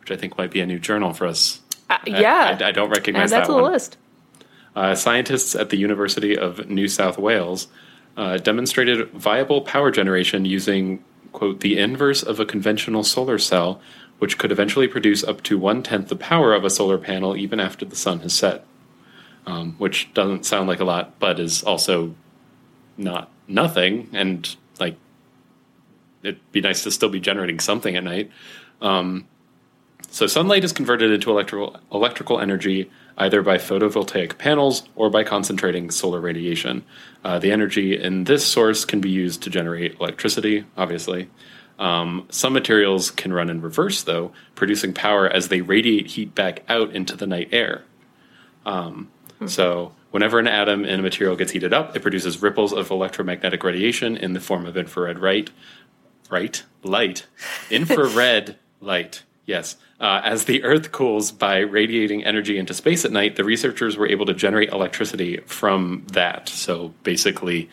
which 0.00 0.12
I 0.12 0.16
think 0.16 0.38
might 0.38 0.52
be 0.52 0.60
a 0.60 0.66
new 0.66 0.78
journal 0.78 1.12
for 1.12 1.26
us. 1.26 1.60
Uh, 1.90 1.98
I- 2.06 2.20
yeah. 2.20 2.58
I, 2.60 2.68
I 2.68 2.70
don't 2.70 2.90
Add 2.90 2.96
recognize 2.96 3.30
that 3.30 3.40
that 3.40 3.46
to 3.46 3.52
the 3.52 3.62
one. 3.62 3.72
list. 3.72 3.96
Uh, 4.78 4.94
scientists 4.94 5.56
at 5.56 5.70
the 5.70 5.76
University 5.76 6.38
of 6.38 6.70
New 6.70 6.86
South 6.86 7.18
Wales 7.18 7.66
uh, 8.16 8.36
demonstrated 8.36 9.10
viable 9.10 9.62
power 9.62 9.90
generation 9.90 10.44
using, 10.44 11.02
quote, 11.32 11.58
the 11.58 11.76
inverse 11.76 12.22
of 12.22 12.38
a 12.38 12.46
conventional 12.46 13.02
solar 13.02 13.38
cell, 13.38 13.80
which 14.20 14.38
could 14.38 14.52
eventually 14.52 14.86
produce 14.86 15.24
up 15.24 15.42
to 15.42 15.58
one 15.58 15.82
tenth 15.82 16.06
the 16.06 16.14
power 16.14 16.54
of 16.54 16.64
a 16.64 16.70
solar 16.70 16.96
panel 16.96 17.36
even 17.36 17.58
after 17.58 17.84
the 17.84 17.96
sun 17.96 18.20
has 18.20 18.32
set. 18.32 18.64
Um, 19.48 19.74
which 19.78 20.14
doesn't 20.14 20.46
sound 20.46 20.68
like 20.68 20.78
a 20.78 20.84
lot, 20.84 21.18
but 21.18 21.40
is 21.40 21.64
also 21.64 22.14
not 22.96 23.32
nothing. 23.48 24.08
And, 24.12 24.54
like, 24.78 24.96
it'd 26.22 26.52
be 26.52 26.60
nice 26.60 26.84
to 26.84 26.92
still 26.92 27.08
be 27.08 27.18
generating 27.18 27.58
something 27.58 27.96
at 27.96 28.04
night. 28.04 28.30
So 30.10 30.26
sunlight 30.26 30.64
is 30.64 30.72
converted 30.72 31.10
into 31.10 31.30
electrical 31.30 31.76
electrical 31.92 32.40
energy 32.40 32.90
either 33.18 33.42
by 33.42 33.58
photovoltaic 33.58 34.38
panels 34.38 34.84
or 34.94 35.10
by 35.10 35.24
concentrating 35.24 35.90
solar 35.90 36.20
radiation. 36.20 36.84
Uh, 37.24 37.38
the 37.38 37.52
energy 37.52 38.00
in 38.00 38.24
this 38.24 38.46
source 38.46 38.84
can 38.84 39.00
be 39.00 39.10
used 39.10 39.42
to 39.42 39.50
generate 39.50 39.98
electricity, 40.00 40.64
obviously. 40.76 41.28
Um, 41.78 42.26
some 42.30 42.52
materials 42.52 43.10
can 43.10 43.32
run 43.32 43.50
in 43.50 43.60
reverse, 43.60 44.02
though, 44.02 44.32
producing 44.54 44.92
power 44.92 45.28
as 45.28 45.48
they 45.48 45.60
radiate 45.60 46.08
heat 46.08 46.34
back 46.34 46.62
out 46.68 46.92
into 46.92 47.16
the 47.16 47.26
night 47.26 47.48
air. 47.52 47.84
Um, 48.64 49.10
So, 49.46 49.92
whenever 50.10 50.40
an 50.40 50.48
atom 50.48 50.84
in 50.84 50.98
a 50.98 51.02
material 51.02 51.36
gets 51.36 51.52
heated 51.52 51.72
up, 51.72 51.94
it 51.94 52.02
produces 52.02 52.42
ripples 52.42 52.72
of 52.72 52.90
electromagnetic 52.90 53.62
radiation 53.62 54.16
in 54.16 54.32
the 54.32 54.40
form 54.40 54.66
of 54.66 54.76
infrared 54.76 55.20
light, 55.20 55.50
right 56.30 56.62
light 56.82 57.26
infrared 57.70 58.56
light 58.80 59.22
yes 59.46 59.76
uh, 60.00 60.20
as 60.24 60.44
the 60.44 60.62
earth 60.62 60.92
cools 60.92 61.32
by 61.32 61.58
radiating 61.58 62.24
energy 62.24 62.56
into 62.58 62.72
space 62.74 63.04
at 63.04 63.10
night 63.12 63.36
the 63.36 63.44
researchers 63.44 63.96
were 63.96 64.06
able 64.08 64.26
to 64.26 64.34
generate 64.34 64.70
electricity 64.70 65.38
from 65.46 66.04
that. 66.12 66.48
So 66.48 66.94
basically 67.02 67.68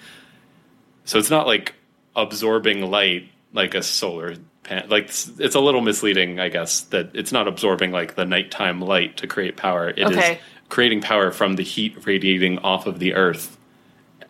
so 1.05 1.19
it's 1.19 1.29
not 1.29 1.45
like 1.47 1.75
absorbing 2.15 2.81
light 2.89 3.29
like 3.53 3.75
a 3.75 3.83
solar 3.83 4.35
pan 4.63 4.87
like 4.89 5.05
it's, 5.05 5.55
a 5.55 5.59
little 5.59 5.81
misleading 5.81 6.39
i 6.39 6.49
guess 6.49 6.81
that 6.81 7.09
it's 7.13 7.31
not 7.31 7.47
absorbing 7.47 7.91
like 7.91 8.15
the 8.15 8.25
nighttime 8.25 8.81
light 8.81 9.15
to 9.17 9.27
create 9.27 9.55
power. 9.57 9.89
It 9.89 9.99
is 10.09 10.17
Okay. 10.17 10.39
creating 10.69 11.01
power 11.01 11.29
from 11.31 11.55
the 11.55 11.63
heat 11.63 11.95
radiating 12.05 12.57
off 12.59 12.87
of 12.87 12.97
the 12.99 13.13
earth 13.13 13.57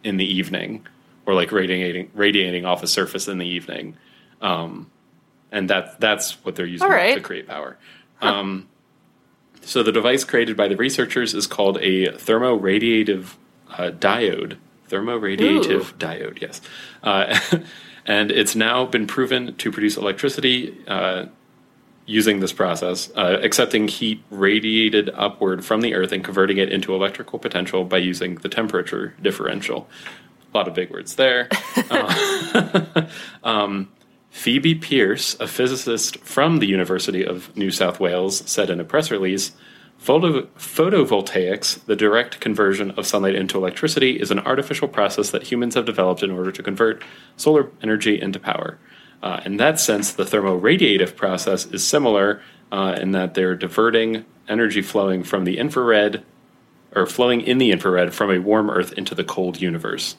in 0.03 0.17
the 0.17 0.25
evening 0.25 0.85
or 1.25 1.33
like 1.33 1.51
radiating 1.51 2.11
radiating 2.13 2.65
off 2.65 2.83
a 2.83 2.87
surface 2.87 3.27
in 3.27 3.37
the 3.37 3.47
evening. 3.47 3.95
Um, 4.41 4.91
and 5.55 5.69
that 5.69 5.99
that's 5.99 6.33
what 6.45 6.55
they're 6.55 6.65
using 6.65 6.87
right. 6.87 7.15
to 7.15 7.21
create 7.21 7.47
power 7.47 7.77
um, 8.21 8.67
so 9.65 9.81
the 9.81 9.91
device 9.91 10.23
created 10.23 10.55
by 10.55 10.67
the 10.67 10.77
researchers 10.77 11.33
is 11.33 11.47
called 11.47 11.77
a 11.77 12.09
thermoradiative 12.09 13.33
uh, 13.71 13.91
diode, 13.91 14.57
thermoradiative 14.89 15.95
diode, 15.95 16.39
yes. 16.39 16.61
Uh, 17.01 17.39
and 18.05 18.31
it's 18.31 18.55
now 18.55 18.85
been 18.85 19.07
proven 19.07 19.55
to 19.55 19.71
produce 19.71 19.97
electricity 19.97 20.77
uh, 20.87 21.25
using 22.05 22.41
this 22.41 22.53
process, 22.53 23.09
uh, 23.15 23.39
accepting 23.41 23.87
heat 23.87 24.23
radiated 24.29 25.09
upward 25.15 25.65
from 25.65 25.81
the 25.81 25.95
Earth 25.95 26.11
and 26.11 26.23
converting 26.23 26.57
it 26.57 26.71
into 26.71 26.93
electrical 26.93 27.39
potential 27.39 27.83
by 27.83 27.97
using 27.97 28.35
the 28.35 28.49
temperature 28.49 29.15
differential. 29.19 29.87
A 30.53 30.57
lot 30.57 30.67
of 30.67 30.75
big 30.75 30.91
words 30.91 31.15
there. 31.15 31.49
Uh, 31.87 33.05
um, 33.43 33.89
Phoebe 34.35 34.75
Pearce, 34.75 35.33
a 35.39 35.47
physicist 35.47 36.17
from 36.17 36.59
the 36.59 36.67
University 36.67 37.25
of 37.25 37.55
New 37.55 37.71
South 37.71 38.01
Wales, 38.01 38.43
said 38.45 38.69
in 38.69 38.81
a 38.81 38.83
press 38.83 39.09
release 39.09 39.53
Photo- 39.97 40.47
photovoltaics, 40.59 41.83
the 41.85 41.95
direct 41.95 42.41
conversion 42.41 42.91
of 42.91 43.07
sunlight 43.07 43.33
into 43.33 43.57
electricity, 43.57 44.19
is 44.19 44.31
an 44.31 44.39
artificial 44.39 44.89
process 44.89 45.31
that 45.31 45.43
humans 45.43 45.73
have 45.73 45.85
developed 45.85 46.21
in 46.21 46.31
order 46.31 46.51
to 46.51 46.61
convert 46.61 47.01
solar 47.37 47.71
energy 47.81 48.21
into 48.21 48.37
power. 48.37 48.77
Uh, 49.23 49.39
in 49.45 49.55
that 49.55 49.79
sense, 49.79 50.11
the 50.11 50.25
thermoradiative 50.25 51.15
process 51.15 51.65
is 51.67 51.87
similar 51.87 52.41
uh, 52.73 52.97
in 53.01 53.11
that 53.11 53.35
they're 53.35 53.55
diverting 53.55 54.25
energy 54.49 54.81
flowing 54.81 55.23
from 55.23 55.45
the 55.45 55.57
infrared 55.57 56.23
or 56.93 57.07
flowing 57.07 57.39
in 57.39 57.57
the 57.57 57.71
infrared 57.71 58.13
from 58.13 58.29
a 58.29 58.39
warm 58.39 58.69
Earth 58.69 58.91
into 58.93 59.15
the 59.15 59.23
cold 59.23 59.61
universe. 59.61 60.17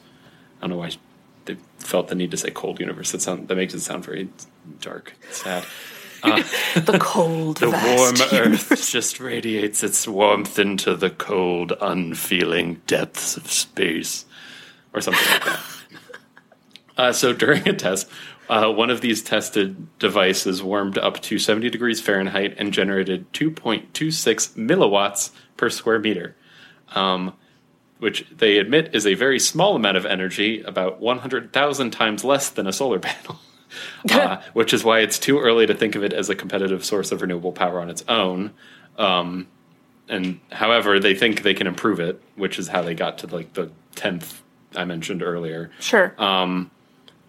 I 0.57 0.61
don't 0.61 0.71
know 0.71 0.77
why 0.77 0.89
they 1.47 1.57
felt 1.79 2.07
the 2.07 2.15
need 2.15 2.31
to 2.31 2.37
say 2.37 2.51
cold 2.51 2.79
universe. 2.79 3.11
That 3.11 3.21
sound 3.21 3.47
that 3.47 3.55
makes 3.55 3.73
it 3.73 3.81
sound 3.81 4.05
very 4.05 4.29
dark, 4.81 5.13
sad. 5.31 5.65
The 6.23 6.97
cold, 6.99 7.57
The 7.61 7.69
warm 7.69 8.15
Earth 8.33 8.69
just 8.91 9.19
radiates 9.19 9.83
its 9.83 10.07
warmth 10.07 10.59
into 10.59 10.95
the 10.95 11.09
cold, 11.09 11.73
unfeeling 11.79 12.81
depths 12.87 13.37
of 13.37 13.51
space, 13.51 14.25
or 14.93 15.01
something 15.01 15.25
like 15.31 15.45
that. 15.45 15.59
Uh, 16.97 17.13
so 17.13 17.31
during 17.31 17.67
a 17.67 17.73
test, 17.73 18.09
uh, 18.49 18.71
one 18.71 18.89
of 18.89 19.01
these 19.01 19.21
tested 19.21 19.99
devices 19.99 20.63
warmed 20.63 20.97
up 20.97 21.21
to 21.21 21.37
70 21.37 21.69
degrees 21.69 22.01
Fahrenheit 22.01 22.55
and 22.57 22.73
generated 22.73 23.31
2.26 23.33 24.55
milliwatts 24.55 25.31
per 25.57 25.69
square 25.69 25.99
meter, 25.99 26.35
um, 26.95 27.33
which 27.99 28.25
they 28.35 28.57
admit 28.57 28.93
is 28.93 29.05
a 29.05 29.13
very 29.13 29.39
small 29.39 29.75
amount 29.75 29.97
of 29.97 30.05
energy, 30.05 30.61
about 30.61 30.99
100,000 30.99 31.91
times 31.91 32.23
less 32.23 32.49
than 32.49 32.67
a 32.67 32.73
solar 32.73 32.99
panel. 32.99 33.39
uh, 34.11 34.41
which 34.53 34.73
is 34.73 34.83
why 34.83 34.99
it's 34.99 35.19
too 35.19 35.39
early 35.39 35.65
to 35.67 35.73
think 35.73 35.95
of 35.95 36.03
it 36.03 36.13
as 36.13 36.29
a 36.29 36.35
competitive 36.35 36.85
source 36.85 37.11
of 37.11 37.21
renewable 37.21 37.51
power 37.51 37.81
on 37.81 37.89
its 37.89 38.03
own. 38.07 38.53
Um, 38.97 39.47
and 40.07 40.39
however, 40.51 40.99
they 40.99 41.13
think 41.13 41.41
they 41.41 41.53
can 41.53 41.67
improve 41.67 41.99
it, 41.99 42.21
which 42.35 42.59
is 42.59 42.69
how 42.69 42.81
they 42.81 42.93
got 42.93 43.17
to 43.19 43.27
like 43.27 43.53
the 43.53 43.69
tenth 43.95 44.41
I 44.75 44.85
mentioned 44.85 45.23
earlier 45.23 45.71
Sure. 45.79 46.13
Um, 46.21 46.71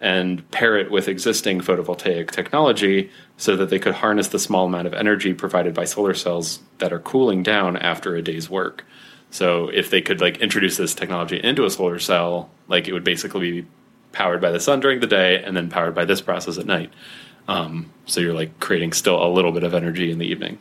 and 0.01 0.49
pair 0.51 0.77
it 0.77 0.89
with 0.89 1.09
existing 1.09 1.59
photovoltaic 1.59 2.31
technology 2.31 3.11
so 3.35 3.57
that 3.57 3.69
they 3.69 3.79
could 3.79 3.95
harness 3.95 4.29
the 4.29 4.39
small 4.39 4.65
amount 4.65 4.87
of 4.87 4.93
energy 4.93 5.33
provided 5.33 5.73
by 5.73 5.83
solar 5.83 6.13
cells 6.13 6.59
that 6.77 6.93
are 6.93 6.99
cooling 6.99 7.43
down 7.43 7.75
after 7.75 8.15
a 8.15 8.21
day's 8.21 8.49
work. 8.49 8.85
So 9.31 9.69
if 9.69 9.89
they 9.89 10.01
could 10.01 10.21
like 10.21 10.37
introduce 10.37 10.77
this 10.77 10.93
technology 10.95 11.39
into 11.43 11.65
a 11.65 11.69
solar 11.69 11.99
cell, 11.99 12.49
like 12.67 12.87
it 12.87 12.93
would 12.93 13.03
basically 13.03 13.61
be 13.61 13.67
powered 14.11 14.41
by 14.41 14.51
the 14.51 14.59
sun 14.59 14.79
during 14.79 14.99
the 14.99 15.07
day 15.07 15.43
and 15.43 15.55
then 15.55 15.69
powered 15.69 15.93
by 15.93 16.05
this 16.05 16.19
process 16.21 16.57
at 16.57 16.65
night. 16.65 16.91
Um, 17.47 17.91
so 18.05 18.21
you're 18.21 18.33
like 18.33 18.59
creating 18.59 18.93
still 18.93 19.23
a 19.23 19.29
little 19.29 19.51
bit 19.51 19.63
of 19.63 19.73
energy 19.73 20.11
in 20.11 20.17
the 20.17 20.25
evening. 20.25 20.57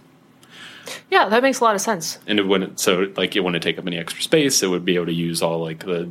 yeah, 1.11 1.29
that 1.29 1.43
makes 1.43 1.61
a 1.61 1.65
lot 1.65 1.75
of 1.75 1.81
sense. 1.81 2.19
And 2.27 2.39
it 2.39 2.47
wouldn't 2.47 2.79
so 2.81 3.11
like 3.17 3.37
it 3.37 3.41
wouldn't 3.41 3.63
take 3.63 3.79
up 3.79 3.87
any 3.87 3.99
extra 3.99 4.23
space. 4.23 4.63
It 4.63 4.69
would 4.69 4.85
be 4.85 4.97
able 4.97 5.07
to 5.07 5.13
use 5.13 5.43
all 5.43 5.61
like 5.61 5.85
the 5.85 6.11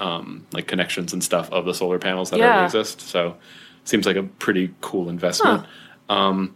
um, 0.00 0.46
like 0.52 0.66
connections 0.66 1.12
and 1.14 1.22
stuff 1.24 1.50
of 1.52 1.64
the 1.64 1.72
solar 1.74 1.98
panels 1.98 2.30
that 2.30 2.38
Yeah. 2.38 2.46
already 2.52 2.64
exist. 2.66 3.00
So 3.02 3.36
seems 3.84 4.04
like 4.06 4.16
a 4.16 4.22
pretty 4.22 4.74
cool 4.82 5.08
investment. 5.08 5.64
Um, 6.08 6.54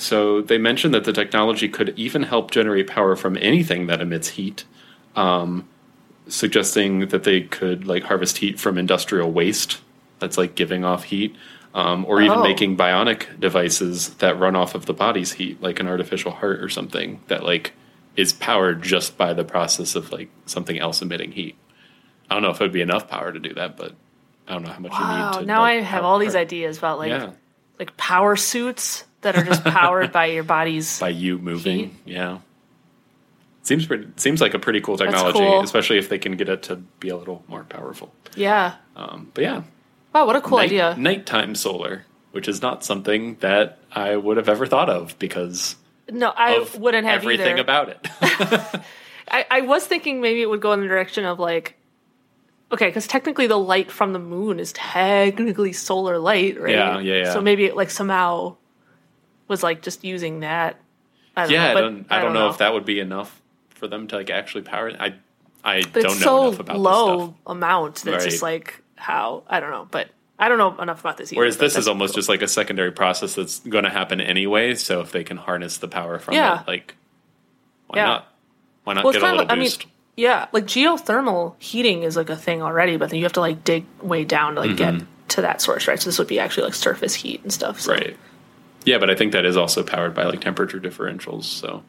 so 0.00 0.40
they 0.40 0.58
mentioned 0.58 0.94
that 0.94 1.04
the 1.04 1.12
technology 1.12 1.68
could 1.68 1.92
even 1.98 2.22
help 2.22 2.50
generate 2.50 2.86
power 2.86 3.16
from 3.16 3.36
anything 3.40 3.86
that 3.88 4.00
emits 4.00 4.28
heat, 4.28 4.64
um, 5.14 5.68
suggesting 6.28 7.08
that 7.08 7.24
they 7.24 7.42
could 7.42 7.86
like 7.86 8.04
harvest 8.04 8.38
heat 8.38 8.58
from 8.58 8.78
industrial 8.78 9.30
waste 9.30 9.80
that's 10.18 10.38
like 10.38 10.54
giving 10.54 10.84
off 10.84 11.04
heat, 11.04 11.34
um, 11.74 12.04
or 12.06 12.20
even 12.20 12.38
Oh. 12.38 12.42
making 12.42 12.76
bionic 12.76 13.38
devices 13.40 14.14
that 14.14 14.38
run 14.38 14.56
off 14.56 14.74
of 14.74 14.86
the 14.86 14.94
body's 14.94 15.32
heat, 15.32 15.60
like 15.62 15.80
an 15.80 15.86
artificial 15.86 16.30
heart 16.32 16.60
or 16.62 16.68
something 16.68 17.20
that 17.28 17.42
like 17.44 17.72
is 18.16 18.32
powered 18.32 18.82
just 18.82 19.16
by 19.16 19.32
the 19.34 19.44
process 19.44 19.94
of 19.94 20.10
like 20.12 20.30
something 20.46 20.78
else 20.78 21.02
emitting 21.02 21.32
heat. 21.32 21.56
I 22.30 22.34
don't 22.34 22.42
know 22.42 22.50
if 22.50 22.60
it 22.60 22.64
would 22.64 22.72
be 22.72 22.80
enough 22.80 23.08
power 23.08 23.32
to 23.32 23.38
do 23.38 23.54
that, 23.54 23.76
but 23.76 23.94
I 24.48 24.52
don't 24.54 24.62
know 24.62 24.70
how 24.70 24.78
much 24.80 24.92
you 24.92 24.98
Wow. 24.98 25.30
need 25.30 25.40
to. 25.40 25.46
Now 25.46 25.60
like, 25.62 25.78
I 25.78 25.82
have 25.82 26.04
all 26.04 26.18
these 26.18 26.32
heart. 26.32 26.46
ideas 26.46 26.78
about 26.78 26.98
like 26.98 27.08
Yeah, 27.10 27.32
like 27.78 27.96
power 27.96 28.36
suits 28.36 29.04
that 29.22 29.36
are 29.36 29.44
just 29.44 29.64
powered 29.64 30.12
by 30.18 30.26
your 30.26 30.44
body's. 30.44 30.98
by 31.00 31.08
you 31.10 31.38
moving. 31.38 31.78
Heat. 31.78 31.92
Yeah, 32.06 32.38
seems 33.62 33.86
pretty. 33.86 34.08
Seems 34.16 34.40
like 34.40 34.54
a 34.54 34.58
pretty 34.58 34.80
cool 34.80 34.96
technology, 34.96 35.38
cool. 35.38 35.62
especially 35.62 35.98
if 35.98 36.08
they 36.08 36.18
can 36.18 36.36
get 36.36 36.48
it 36.48 36.62
to 36.64 36.76
be 36.76 37.08
a 37.08 37.16
little 37.16 37.44
more 37.48 37.64
powerful. 37.64 38.12
Yeah. 38.36 38.76
Um, 38.96 39.30
but 39.34 39.42
yeah, 39.42 39.62
Wow, 40.14 40.26
what 40.26 40.36
a 40.36 40.40
cool 40.40 40.58
night, 40.58 40.64
idea. 40.66 40.94
nighttime 40.98 41.54
solar, 41.54 42.04
which 42.32 42.48
is 42.48 42.62
not 42.62 42.84
something 42.84 43.36
that 43.40 43.78
I 43.92 44.16
would 44.16 44.36
have 44.36 44.48
ever 44.48 44.66
thought 44.66 44.88
of 44.90 45.18
because 45.18 45.76
No, 46.10 46.30
I 46.30 46.52
of 46.56 46.78
wouldn't 46.78 47.06
have 47.06 47.20
everything 47.22 47.54
either. 47.58 47.62
about 47.62 47.88
it. 47.90 48.06
I, 49.30 49.46
I 49.50 49.60
was 49.62 49.86
thinking 49.86 50.20
maybe 50.20 50.42
it 50.42 50.46
would 50.50 50.60
go 50.60 50.72
in 50.72 50.80
the 50.80 50.88
direction 50.88 51.24
of 51.24 51.38
like, 51.38 51.76
okay, 52.72 52.86
because 52.88 53.06
technically 53.06 53.46
the 53.46 53.58
light 53.58 53.90
from 53.90 54.12
the 54.12 54.18
moon 54.18 54.58
is 54.60 54.72
technically 54.72 55.72
solar 55.72 56.18
light, 56.18 56.60
right? 56.60 56.74
Yeah, 56.74 56.98
yeah, 56.98 57.14
yeah. 57.24 57.32
So 57.32 57.40
maybe 57.40 57.64
it 57.64 57.76
like 57.76 57.90
somehow 57.90 58.56
was 59.50 59.62
like 59.62 59.82
just 59.82 60.02
using 60.04 60.40
that. 60.40 60.76
I 61.36 61.42
don't 61.42 61.52
yeah, 61.52 61.64
know, 61.64 61.70
I 61.70 61.74
but 61.74 61.80
don't. 61.82 62.06
I, 62.10 62.20
don't 62.22 62.32
know, 62.32 62.48
if 62.48 62.58
that 62.58 62.72
would 62.72 62.86
be 62.86 63.00
enough 63.00 63.40
for 63.70 63.86
them 63.86 64.06
to 64.08 64.16
like 64.16 64.30
actually 64.30 64.62
power 64.62 64.88
it. 64.88 64.96
I 64.98 65.14
I 65.62 65.82
But 65.82 66.02
don't 66.02 66.20
know 66.20 66.26
so 66.26 66.46
enough 66.48 66.60
about 66.60 66.72
this 66.74 66.80
low 66.82 67.18
stuff. 67.26 67.34
amount 67.46 67.94
that's 67.96 68.24
just 68.24 68.42
like 68.42 68.80
how 68.96 69.42
I 69.48 69.60
don't 69.60 69.70
know, 69.70 69.86
but 69.90 70.08
I 70.38 70.48
don't 70.48 70.56
know 70.58 70.80
enough 70.80 71.00
about 71.00 71.18
this. 71.18 71.32
Either, 71.32 71.40
Whereas 71.40 71.58
this 71.58 71.76
is 71.76 71.86
almost 71.86 72.14
cool. 72.14 72.18
just 72.20 72.28
like 72.30 72.40
a 72.40 72.48
secondary 72.48 72.92
process 72.92 73.34
that's 73.34 73.58
going 73.60 73.84
to 73.84 73.90
happen 73.90 74.20
anyway. 74.22 74.74
So 74.74 75.00
if 75.02 75.12
they 75.12 75.22
can 75.24 75.36
harness 75.36 75.76
the 75.78 75.88
power 75.88 76.18
from 76.18 76.34
Yeah. 76.34 76.62
it, 76.62 76.66
like 76.66 76.94
why 77.88 77.98
Yeah. 77.98 78.06
not? 78.06 78.34
Why 78.84 78.94
not 78.94 79.04
Well, 79.04 79.12
get 79.12 79.22
a 79.22 79.26
little 79.26 79.40
of, 79.42 79.50
I 79.50 79.54
mean, 79.56 79.64
boost? 79.64 79.86
yeah, 80.16 80.46
like 80.52 80.64
geothermal 80.64 81.54
heating 81.58 82.02
is 82.04 82.16
like 82.16 82.30
a 82.30 82.36
thing 82.36 82.62
already, 82.62 82.96
but 82.96 83.10
then 83.10 83.18
you 83.18 83.24
have 83.26 83.34
to 83.34 83.40
like 83.40 83.64
dig 83.64 83.84
way 84.00 84.24
down 84.24 84.54
to 84.54 84.60
like 84.62 84.76
get 84.76 84.94
to 85.28 85.42
that 85.42 85.60
source, 85.60 85.86
right? 85.86 86.00
So 86.00 86.08
this 86.08 86.18
would 86.18 86.28
be 86.28 86.38
actually 86.40 86.64
like 86.64 86.74
surface 86.74 87.14
heat 87.14 87.42
and 87.42 87.52
stuff. 87.52 87.80
So. 87.80 87.92
Mm-hmm. 87.92 88.02
right. 88.02 88.16
Yeah, 88.84 88.98
but 88.98 89.10
I 89.10 89.14
think 89.14 89.32
that 89.32 89.44
is 89.44 89.56
also 89.56 89.82
powered 89.82 90.14
by 90.14 90.24
like 90.24 90.40
temperature 90.40 90.80
differentials. 90.80 91.44
So 91.44 91.82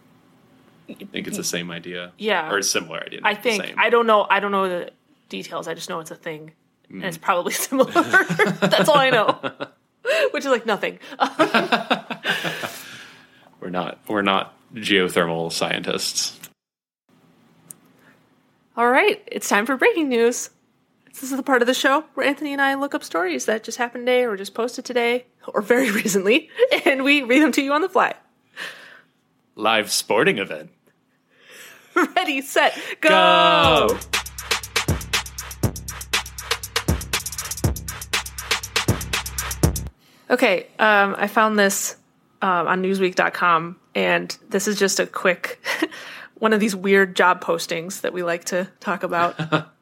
I 0.89 0.93
think 1.05 1.27
it's 1.27 1.37
the 1.37 1.43
same 1.43 1.71
idea. 1.71 2.11
Yeah. 2.17 2.51
or 2.51 2.57
a 2.57 2.63
similar 2.63 2.99
idea. 3.01 3.21
I 3.23 3.33
think. 3.35 3.73
I 3.77 3.89
don't 3.89 4.07
know. 4.07 4.27
I 4.29 4.39
don't 4.39 4.51
know 4.51 4.67
the 4.67 4.91
details. 5.29 5.67
I 5.67 5.73
just 5.73 5.89
know 5.89 5.99
it's 6.01 6.11
a 6.11 6.15
thing, 6.15 6.51
and 6.89 7.01
Mm. 7.01 7.05
it's 7.05 7.17
probably 7.17 7.53
similar. 7.67 7.91
That's 7.91 8.89
all 8.89 8.97
I 8.97 9.09
know. 9.09 9.39
Which 10.31 10.43
is 10.45 10.51
like 10.51 10.65
nothing. 10.65 10.99
we're 13.61 13.69
not. 13.69 13.99
We're 14.07 14.21
not 14.21 14.53
geothermal 14.73 15.51
scientists. 15.51 16.37
All 18.77 18.87
right, 18.89 19.21
it's 19.27 19.47
time 19.49 19.65
for 19.65 19.75
breaking 19.77 20.09
news. 20.09 20.49
This 21.13 21.23
is 21.23 21.37
the 21.37 21.43
part 21.43 21.61
of 21.61 21.67
the 21.67 21.73
show 21.73 22.05
where 22.13 22.25
Anthony 22.25 22.53
and 22.53 22.61
I 22.61 22.75
look 22.75 22.95
up 22.95 23.03
stories 23.03 23.45
that 23.45 23.63
just 23.63 23.77
happened 23.77 24.07
today, 24.07 24.23
or 24.25 24.37
just 24.37 24.53
posted 24.53 24.85
today, 24.85 25.25
or 25.47 25.61
very 25.61 25.91
recently, 26.03 26.49
and 26.85 27.03
we 27.03 27.21
read 27.21 27.41
them 27.41 27.51
to 27.53 27.61
you 27.61 27.73
on 27.73 27.81
the 27.81 27.89
fly. 27.89 28.13
Live 29.55 29.91
sporting 29.91 30.37
event. 30.37 30.71
Ready, 31.95 32.41
set, 32.41 32.77
go! 33.01 33.89
Go! 33.89 33.99
Okay, 40.29 40.67
um, 40.79 41.13
I 41.17 41.27
found 41.27 41.59
this 41.59 41.97
um, 42.41 42.67
on 42.67 42.81
Newsweek.com, 42.81 43.77
and 43.93 44.37
this 44.49 44.65
is 44.65 44.79
just 44.79 45.01
a 45.01 45.05
quick 45.05 45.61
one 46.35 46.53
of 46.53 46.61
these 46.61 46.73
weird 46.73 47.17
job 47.17 47.43
postings 47.43 48.01
that 48.01 48.13
we 48.13 48.23
like 48.23 48.45
to 48.45 48.69
talk 48.79 49.03
about. 49.03 49.37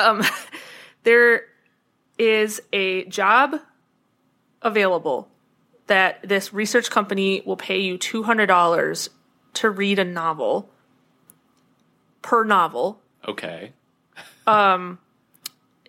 um, 0.00 0.22
there 1.02 1.44
is 2.18 2.60
a 2.72 3.04
job 3.04 3.60
available 4.62 5.28
that 5.86 6.20
this 6.22 6.52
research 6.52 6.90
company 6.90 7.42
will 7.44 7.56
pay 7.56 7.80
you 7.80 7.98
two 7.98 8.22
hundred 8.22 8.46
dollars 8.46 9.10
to 9.54 9.70
read 9.70 9.98
a 9.98 10.04
novel 10.04 10.70
per 12.22 12.44
novel. 12.44 13.00
Okay. 13.26 13.72
um, 14.46 14.98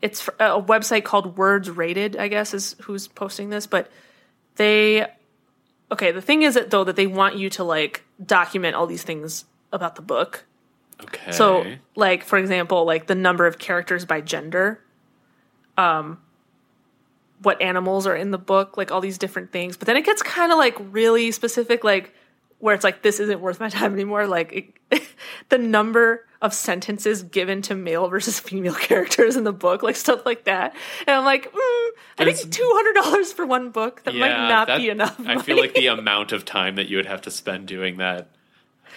it's 0.01 0.27
a 0.39 0.61
website 0.61 1.03
called 1.03 1.37
Words 1.37 1.69
Rated, 1.69 2.17
I 2.17 2.27
guess 2.27 2.53
is 2.53 2.75
who's 2.81 3.07
posting 3.07 3.49
this, 3.49 3.67
but 3.67 3.91
they 4.55 5.05
okay, 5.91 6.11
the 6.11 6.21
thing 6.21 6.43
is 6.43 6.55
that 6.55 6.71
though 6.71 6.83
that 6.83 6.95
they 6.95 7.07
want 7.07 7.37
you 7.37 7.49
to 7.51 7.63
like 7.63 8.03
document 8.23 8.75
all 8.75 8.87
these 8.87 9.03
things 9.03 9.45
about 9.71 9.95
the 9.95 10.01
book. 10.01 10.45
Okay. 11.03 11.31
So, 11.31 11.65
like 11.95 12.23
for 12.23 12.37
example, 12.37 12.85
like 12.85 13.07
the 13.07 13.15
number 13.15 13.45
of 13.47 13.57
characters 13.57 14.05
by 14.05 14.21
gender, 14.21 14.83
um, 15.77 16.19
what 17.41 17.61
animals 17.61 18.05
are 18.07 18.15
in 18.15 18.31
the 18.31 18.37
book, 18.37 18.77
like 18.77 18.91
all 18.91 19.01
these 19.01 19.17
different 19.17 19.51
things. 19.51 19.77
But 19.77 19.87
then 19.87 19.97
it 19.97 20.05
gets 20.05 20.21
kind 20.21 20.51
of 20.51 20.57
like 20.57 20.75
really 20.91 21.31
specific, 21.31 21.83
like 21.83 22.13
where 22.59 22.75
it's 22.75 22.83
like 22.83 23.01
this 23.01 23.19
isn't 23.19 23.41
worth 23.41 23.59
my 23.59 23.69
time 23.69 23.93
anymore. 23.93 24.27
Like 24.27 24.75
it, 24.91 25.03
the 25.49 25.57
number 25.57 26.25
of 26.41 26.53
sentences 26.53 27.23
given 27.23 27.61
to 27.63 27.75
male 27.75 28.07
versus 28.09 28.39
female 28.39 28.73
characters 28.89 29.35
in 29.35 29.43
the 29.43 29.53
book, 29.53 29.81
like 29.83 29.95
stuff 29.95 30.25
like 30.25 30.43
that. 30.45 30.75
And 31.07 31.15
I'm 31.15 31.25
like, 31.25 31.51
mm, 31.51 31.55
I 31.55 31.91
There's- 32.17 32.41
think 32.41 32.53
two 32.53 32.69
hundred 32.75 32.93
dollars 33.01 33.33
for 33.33 33.45
one 33.45 33.71
book 33.71 34.03
that 34.03 34.13
might 34.13 34.29
not 34.47 34.67
that- 34.67 34.77
be 34.77 34.89
enough. 34.89 35.19
I 35.25 35.41
feel 35.41 35.57
like 35.57 35.73
the 35.73 35.87
amount 35.87 36.31
of 36.31 36.45
time 36.45 36.75
that 36.75 36.87
you 36.89 36.97
would 36.97 37.05
have 37.07 37.21
to 37.21 37.31
spend 37.31 37.67
doing 37.67 37.97
that 37.97 38.27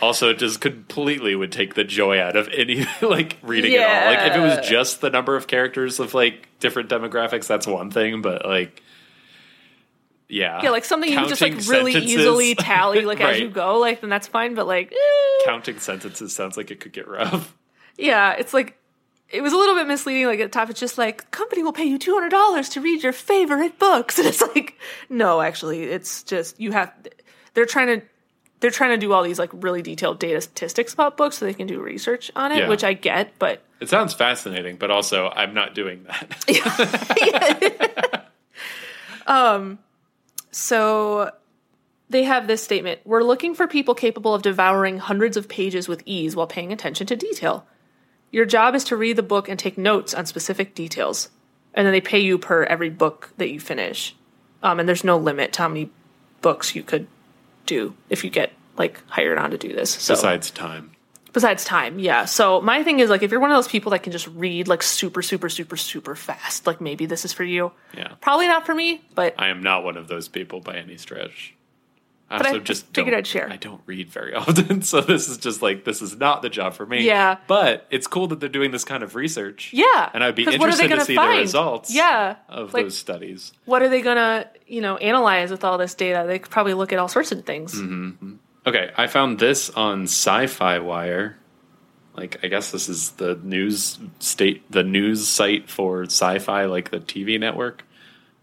also 0.00 0.30
it 0.30 0.38
just 0.38 0.60
completely 0.60 1.34
would 1.34 1.52
take 1.52 1.74
the 1.74 1.84
joy 1.84 2.20
out 2.20 2.36
of 2.36 2.48
any 2.48 2.86
like 3.02 3.38
reading 3.42 3.72
it 3.72 3.80
all. 3.80 4.06
Like 4.06 4.30
if 4.30 4.36
it 4.36 4.40
was 4.40 4.68
just 4.68 5.00
the 5.00 5.10
number 5.10 5.36
of 5.36 5.46
characters 5.46 6.00
of 6.00 6.14
like 6.14 6.48
different 6.60 6.88
demographics, 6.90 7.46
that's 7.46 7.66
one 7.66 7.90
thing, 7.90 8.22
but 8.22 8.44
like 8.44 8.82
yeah. 10.28 10.62
yeah, 10.62 10.70
like 10.70 10.84
something 10.84 11.10
you 11.10 11.16
can 11.16 11.28
just 11.28 11.40
like 11.40 11.52
really 11.68 11.92
sentences- 11.92 12.18
easily 12.18 12.54
tally 12.58 13.04
like 13.04 13.20
as 13.20 13.38
you 13.38 13.50
go, 13.50 13.78
like 13.78 14.00
then 14.00 14.10
that's 14.10 14.26
fine. 14.26 14.54
But 14.54 14.66
like, 14.66 14.92
eh. 14.92 15.44
Counting 15.44 15.78
sentences 15.78 16.34
sounds 16.34 16.56
like 16.56 16.70
it 16.70 16.80
could 16.80 16.92
get 16.92 17.08
rough. 17.08 17.54
Yeah, 17.96 18.32
it's 18.32 18.52
like 18.52 18.76
it 19.30 19.40
was 19.40 19.52
a 19.52 19.56
little 19.56 19.76
bit 19.76 19.86
misleading. 19.86 20.26
Like 20.26 20.40
at 20.40 20.50
the 20.50 20.58
top, 20.58 20.68
it's 20.68 20.80
just 20.80 20.98
like 20.98 21.30
company 21.30 21.62
will 21.62 21.72
pay 21.72 21.84
you 21.84 21.96
two 21.96 22.12
hundred 22.12 22.30
dollars 22.30 22.68
to 22.70 22.80
read 22.80 23.04
your 23.04 23.12
favorite 23.12 23.78
books, 23.78 24.18
and 24.18 24.26
it's 24.26 24.40
like 24.40 24.76
no, 25.08 25.40
actually, 25.40 25.84
it's 25.84 26.24
just 26.24 26.58
you 26.58 26.72
have. 26.72 26.92
They're 27.54 27.66
trying 27.66 28.00
to 28.00 28.06
they're 28.64 28.70
trying 28.70 28.92
to 28.92 28.96
do 28.96 29.12
all 29.12 29.22
these 29.22 29.38
like 29.38 29.50
really 29.52 29.82
detailed 29.82 30.18
data 30.18 30.40
statistics 30.40 30.94
about 30.94 31.18
books 31.18 31.36
so 31.36 31.44
they 31.44 31.52
can 31.52 31.66
do 31.66 31.82
research 31.82 32.30
on 32.34 32.50
it, 32.50 32.60
Yeah. 32.60 32.68
which 32.70 32.82
I 32.82 32.94
get, 32.94 33.38
but 33.38 33.62
It 33.78 33.90
sounds 33.90 34.14
fascinating, 34.14 34.76
but 34.76 34.90
also 34.90 35.30
I'm 35.36 35.52
not 35.52 35.74
doing 35.74 36.04
that. 36.04 38.24
um, 39.26 39.78
So 40.50 41.30
they 42.08 42.22
have 42.22 42.46
this 42.46 42.62
statement 42.62 43.00
We're 43.04 43.22
looking 43.22 43.54
for 43.54 43.66
people 43.66 43.94
capable 43.94 44.32
of 44.32 44.40
devouring 44.40 44.96
hundreds 44.96 45.36
of 45.36 45.46
pages 45.46 45.86
with 45.86 46.02
ease 46.06 46.34
while 46.34 46.46
paying 46.46 46.72
attention 46.72 47.06
to 47.08 47.16
detail. 47.16 47.66
Your 48.30 48.46
job 48.46 48.74
is 48.74 48.84
to 48.84 48.96
read 48.96 49.16
the 49.16 49.22
book 49.22 49.46
and 49.46 49.58
take 49.58 49.76
notes 49.76 50.14
on 50.14 50.24
specific 50.24 50.74
details. 50.74 51.28
And 51.74 51.86
then 51.86 51.92
they 51.92 52.00
pay 52.00 52.20
you 52.20 52.38
per 52.38 52.64
every 52.64 52.88
book 52.88 53.30
that 53.36 53.50
you 53.50 53.60
finish. 53.60 54.16
Um, 54.62 54.80
and 54.80 54.88
there's 54.88 55.04
no 55.04 55.18
limit 55.18 55.52
to 55.52 55.62
how 55.62 55.68
many 55.68 55.90
books 56.40 56.74
you 56.74 56.82
could 56.82 57.08
do 57.66 57.94
if 58.10 58.24
you 58.24 58.30
get 58.30 58.52
like 58.76 59.02
hired 59.08 59.38
on 59.38 59.50
to 59.50 59.58
do 59.58 59.72
this. 59.72 59.90
So 59.90 60.14
Besides 60.14 60.50
time. 60.50 60.90
besides 61.32 61.64
time, 61.64 61.98
yeah. 61.98 62.24
So 62.24 62.60
my 62.60 62.82
thing 62.82 63.00
is 63.00 63.10
like 63.10 63.22
if 63.22 63.30
you're 63.30 63.40
one 63.40 63.50
of 63.50 63.56
those 63.56 63.68
people 63.68 63.90
that 63.90 64.02
can 64.02 64.12
just 64.12 64.26
read 64.28 64.68
like 64.68 64.82
super, 64.82 65.22
super, 65.22 65.48
super, 65.48 65.76
super 65.76 66.14
fast, 66.14 66.66
like 66.66 66.80
maybe 66.80 67.06
this 67.06 67.24
is 67.24 67.32
for 67.32 67.44
you. 67.44 67.72
Yeah. 67.96 68.12
Probably 68.20 68.46
not 68.48 68.66
for 68.66 68.74
me, 68.74 69.02
but 69.14 69.34
I 69.38 69.48
am 69.48 69.62
not 69.62 69.84
one 69.84 69.96
of 69.96 70.08
those 70.08 70.28
people 70.28 70.60
by 70.60 70.76
any 70.76 70.96
stretch. 70.96 71.54
I 72.30 72.38
But 72.38 72.46
I 72.46 72.58
just 72.58 72.86
figured 72.94 73.12
don't- 73.12 73.18
I'd 73.18 73.26
share. 73.26 73.50
I 73.50 73.56
don't 73.56 73.82
read 73.86 74.08
very 74.08 74.34
often, 74.34 74.82
so 74.82 75.00
this 75.02 75.28
is 75.28 75.36
just 75.38 75.60
like 75.62 75.84
this 75.84 76.00
is 76.02 76.16
not 76.16 76.40
the 76.42 76.48
job 76.48 76.72
for 76.74 76.86
me. 76.86 77.04
Yeah. 77.04 77.36
but 77.46 77.86
it's 77.90 78.06
cool 78.06 78.26
that 78.28 78.40
they're 78.40 78.48
doing 78.48 78.70
this 78.70 78.84
kind 78.84 79.02
of 79.02 79.14
research. 79.14 79.70
Yeah, 79.72 80.10
and 80.14 80.24
I'd 80.24 80.34
be 80.34 80.44
'Cause 80.46 80.58
what 80.58 80.68
are 80.72 80.76
they 80.76 80.84
interested 80.84 81.00
to 81.00 81.04
see 81.04 81.14
find? 81.16 81.34
the 81.38 81.40
results. 81.42 81.94
Yeah, 81.94 82.36
of 82.48 82.72
like- 82.74 82.84
those 82.84 82.96
studies. 82.98 83.52
what 83.66 83.82
are 83.82 83.88
they 83.88 84.00
gonna 84.00 84.48
you 84.66 84.80
know 84.80 84.96
analyze 84.96 85.50
with 85.50 85.64
all 85.64 85.76
this 85.78 85.94
data 85.94 86.24
they 86.26 86.38
could 86.38 86.50
probably 86.50 86.72
look 86.74 86.92
at 86.92 86.98
all 86.98 87.08
sorts 87.08 87.30
of 87.30 87.44
things 87.44 87.74
Mm-hmm. 87.74 88.36
Okay, 88.66 88.90
I 88.96 89.06
found 89.08 89.38
this 89.38 89.68
on 89.70 90.04
Sci-Fi 90.04 90.78
Wire. 90.78 91.36
Like, 92.16 92.38
I 92.42 92.46
guess 92.48 92.70
this 92.70 92.88
is 92.88 93.10
the 93.10 93.38
news 93.42 93.98
state, 94.20 94.70
the 94.72 94.82
news 94.84 95.28
site 95.28 95.68
for 95.68 96.04
Sci-Fi, 96.04 96.64
like 96.64 96.90
the 96.90 97.00
TV 97.00 97.38
network. 97.38 97.84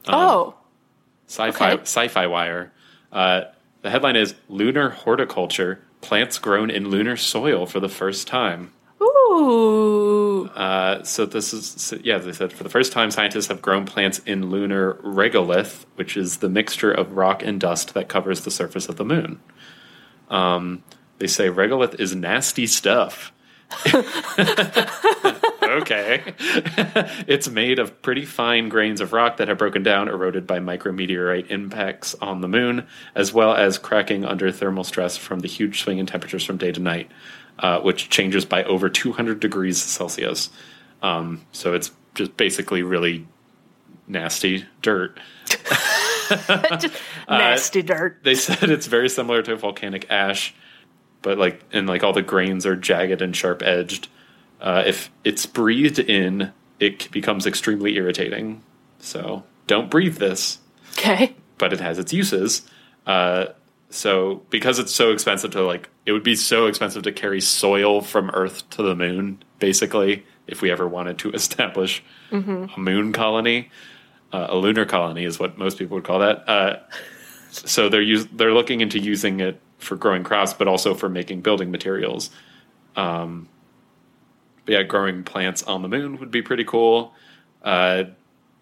oh 0.08 0.54
Sci-Fi 1.28 1.72
Okay. 1.74 1.82
Sci-Fi 1.84 2.28
Wire. 2.28 2.72
Uh, 3.12 3.42
the 3.82 3.90
headline 3.90 4.16
is 4.16 4.36
"Lunar 4.50 4.90
Horticulture: 4.90 5.84
Plants 6.02 6.40
Grown 6.40 6.70
in 6.70 6.90
Lunar 6.90 7.18
Soil 7.18 7.66
for 7.66 7.80
the 7.80 7.90
First 7.90 8.28
Time." 8.28 8.72
ooh 9.02 10.50
Uh, 10.56 11.04
so 11.04 11.26
this 11.26 11.54
is 11.54 11.68
so, 11.68 11.98
yeah. 12.04 12.18
They 12.18 12.34
said 12.34 12.54
for 12.54 12.64
the 12.64 12.70
first 12.70 12.92
time, 12.92 13.12
scientists 13.12 13.48
have 13.48 13.62
grown 13.62 13.86
plants 13.86 14.20
in 14.26 14.50
lunar 14.50 14.96
regolith, 14.96 15.86
which 15.96 16.18
is 16.18 16.38
the 16.38 16.50
mixture 16.50 16.92
of 16.92 17.14
rock 17.14 17.44
and 17.44 17.60
dust 17.60 17.94
that 17.94 18.10
covers 18.10 18.42
the 18.42 18.52
surface 18.52 18.90
of 18.90 18.98
the 18.98 19.06
moon. 19.06 19.40
Um, 20.30 20.84
they 21.20 21.28
say 21.28 21.50
regolith 21.50 22.00
is 22.00 22.16
nasty 22.16 22.68
stuff. 22.68 23.32
okay. 25.64 26.24
it's 27.28 27.50
made 27.50 27.80
of 27.80 28.02
pretty 28.02 28.26
fine 28.26 28.70
grains 28.70 29.02
of 29.02 29.14
rock 29.14 29.38
that 29.38 29.48
have 29.48 29.58
broken 29.58 29.84
down, 29.84 30.08
eroded 30.08 30.46
by 30.46 30.60
micrometeorite 30.60 31.50
impacts 31.50 32.16
on 32.16 32.42
the 32.42 32.48
moon, 32.48 32.88
as 33.16 33.34
well 33.34 33.54
as 33.54 33.78
cracking 33.78 34.26
under 34.26 34.52
thermal 34.52 34.84
stress 34.84 35.18
from 35.18 35.40
the 35.40 35.48
huge 35.48 35.82
swing 35.82 35.98
in 35.98 36.06
temperatures 36.06 36.44
from 36.44 36.58
day 36.58 36.72
to 36.72 36.80
night, 36.80 37.10
uh, 37.60 37.80
which 37.80 38.10
changes 38.10 38.46
by 38.46 38.64
over 38.64 38.90
200 38.90 39.40
degrees 39.40 39.82
Celsius. 39.82 40.50
Um, 41.02 41.46
so 41.52 41.74
it's 41.74 41.92
just 42.16 42.36
basically 42.38 42.84
really 42.84 43.28
nasty 44.08 44.66
dirt. 44.82 45.20
Just 46.80 46.94
nasty 47.28 47.82
dirt 47.82 48.24
They 48.24 48.36
said 48.36 48.70
it's 48.70 48.86
very 48.88 49.10
similar 49.10 49.42
to 49.42 49.56
volcanic 49.58 50.10
ash, 50.10 50.54
but 51.22 51.38
like 51.38 51.64
and 51.72 51.88
like 51.88 52.04
all 52.04 52.14
the 52.14 52.22
grains 52.22 52.66
are 52.66 52.76
jagged 52.76 53.22
and 53.22 53.36
sharp 53.36 53.62
edged. 53.62 54.08
Uh, 54.60 54.84
if 54.86 55.10
it's 55.24 55.46
breathed 55.46 56.00
in, 56.00 56.52
it 56.80 57.10
becomes 57.12 57.48
extremely 57.48 57.96
irritating. 57.96 58.64
So 59.00 59.44
don't 59.68 59.90
breathe 59.90 60.18
this, 60.18 60.60
okay 60.94 61.36
but 61.62 61.72
it 61.72 61.80
has 61.80 62.00
its 62.00 62.12
uses. 62.12 62.64
Uh, 63.06 63.46
so 63.92 64.42
because 64.50 64.80
it's 64.80 64.92
so 64.92 65.12
expensive 65.12 65.52
to 65.52 65.62
like, 65.62 65.90
it 66.08 66.12
would 66.12 66.24
be 66.24 66.36
so 66.36 66.66
expensive 66.66 67.04
to 67.04 67.12
carry 67.12 67.40
soil 67.40 68.02
from 68.02 68.32
Earth 68.32 68.68
to 68.72 68.82
the 68.82 68.96
moon, 68.96 69.44
basically, 69.60 70.26
if 70.48 70.62
we 70.62 70.72
ever 70.72 70.88
wanted 70.88 71.20
to 71.20 71.32
establish 71.34 72.04
a 72.76 72.80
moon 72.80 73.14
colony. 73.14 73.70
Uh, 74.34 74.48
a 74.50 74.56
lunar 74.56 74.86
colony 74.86 75.24
is 75.24 75.40
what 75.40 75.58
most 75.58 75.78
people 75.78 75.96
would 75.96 76.04
call 76.04 76.20
that. 76.20 76.50
Uh, 76.50 76.80
so 77.52 77.90
they're 77.90 78.02
use, 78.02 78.26
they're 78.34 78.54
looking 78.54 78.82
into 78.82 78.98
using 78.98 79.40
it 79.40 79.62
for 79.82 79.96
growing 79.96 80.24
crops, 80.24 80.54
but 80.54 80.68
also 80.68 80.94
for 80.94 81.10
making 81.10 81.42
building 81.42 81.72
materials. 81.72 82.30
Um, 82.96 83.50
but 84.66 84.74
yeah, 84.74 84.84
growing 84.84 85.24
plants 85.24 85.64
on 85.64 85.82
the 85.82 85.88
moon 85.88 86.18
would 86.20 86.32
be 86.32 86.42
pretty 86.42 86.64
cool. 86.64 87.14
Uh, 87.64 88.04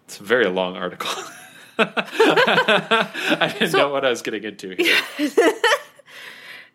it's 0.06 0.20
a 0.20 0.24
very 0.24 0.48
long 0.48 0.76
article. 0.78 1.12
I 1.78 3.54
didn't 3.58 3.72
So- 3.72 3.78
know 3.78 3.90
what 3.90 4.06
I 4.06 4.10
was 4.10 4.22
getting 4.22 4.44
into 4.44 4.76
here. 4.76 4.98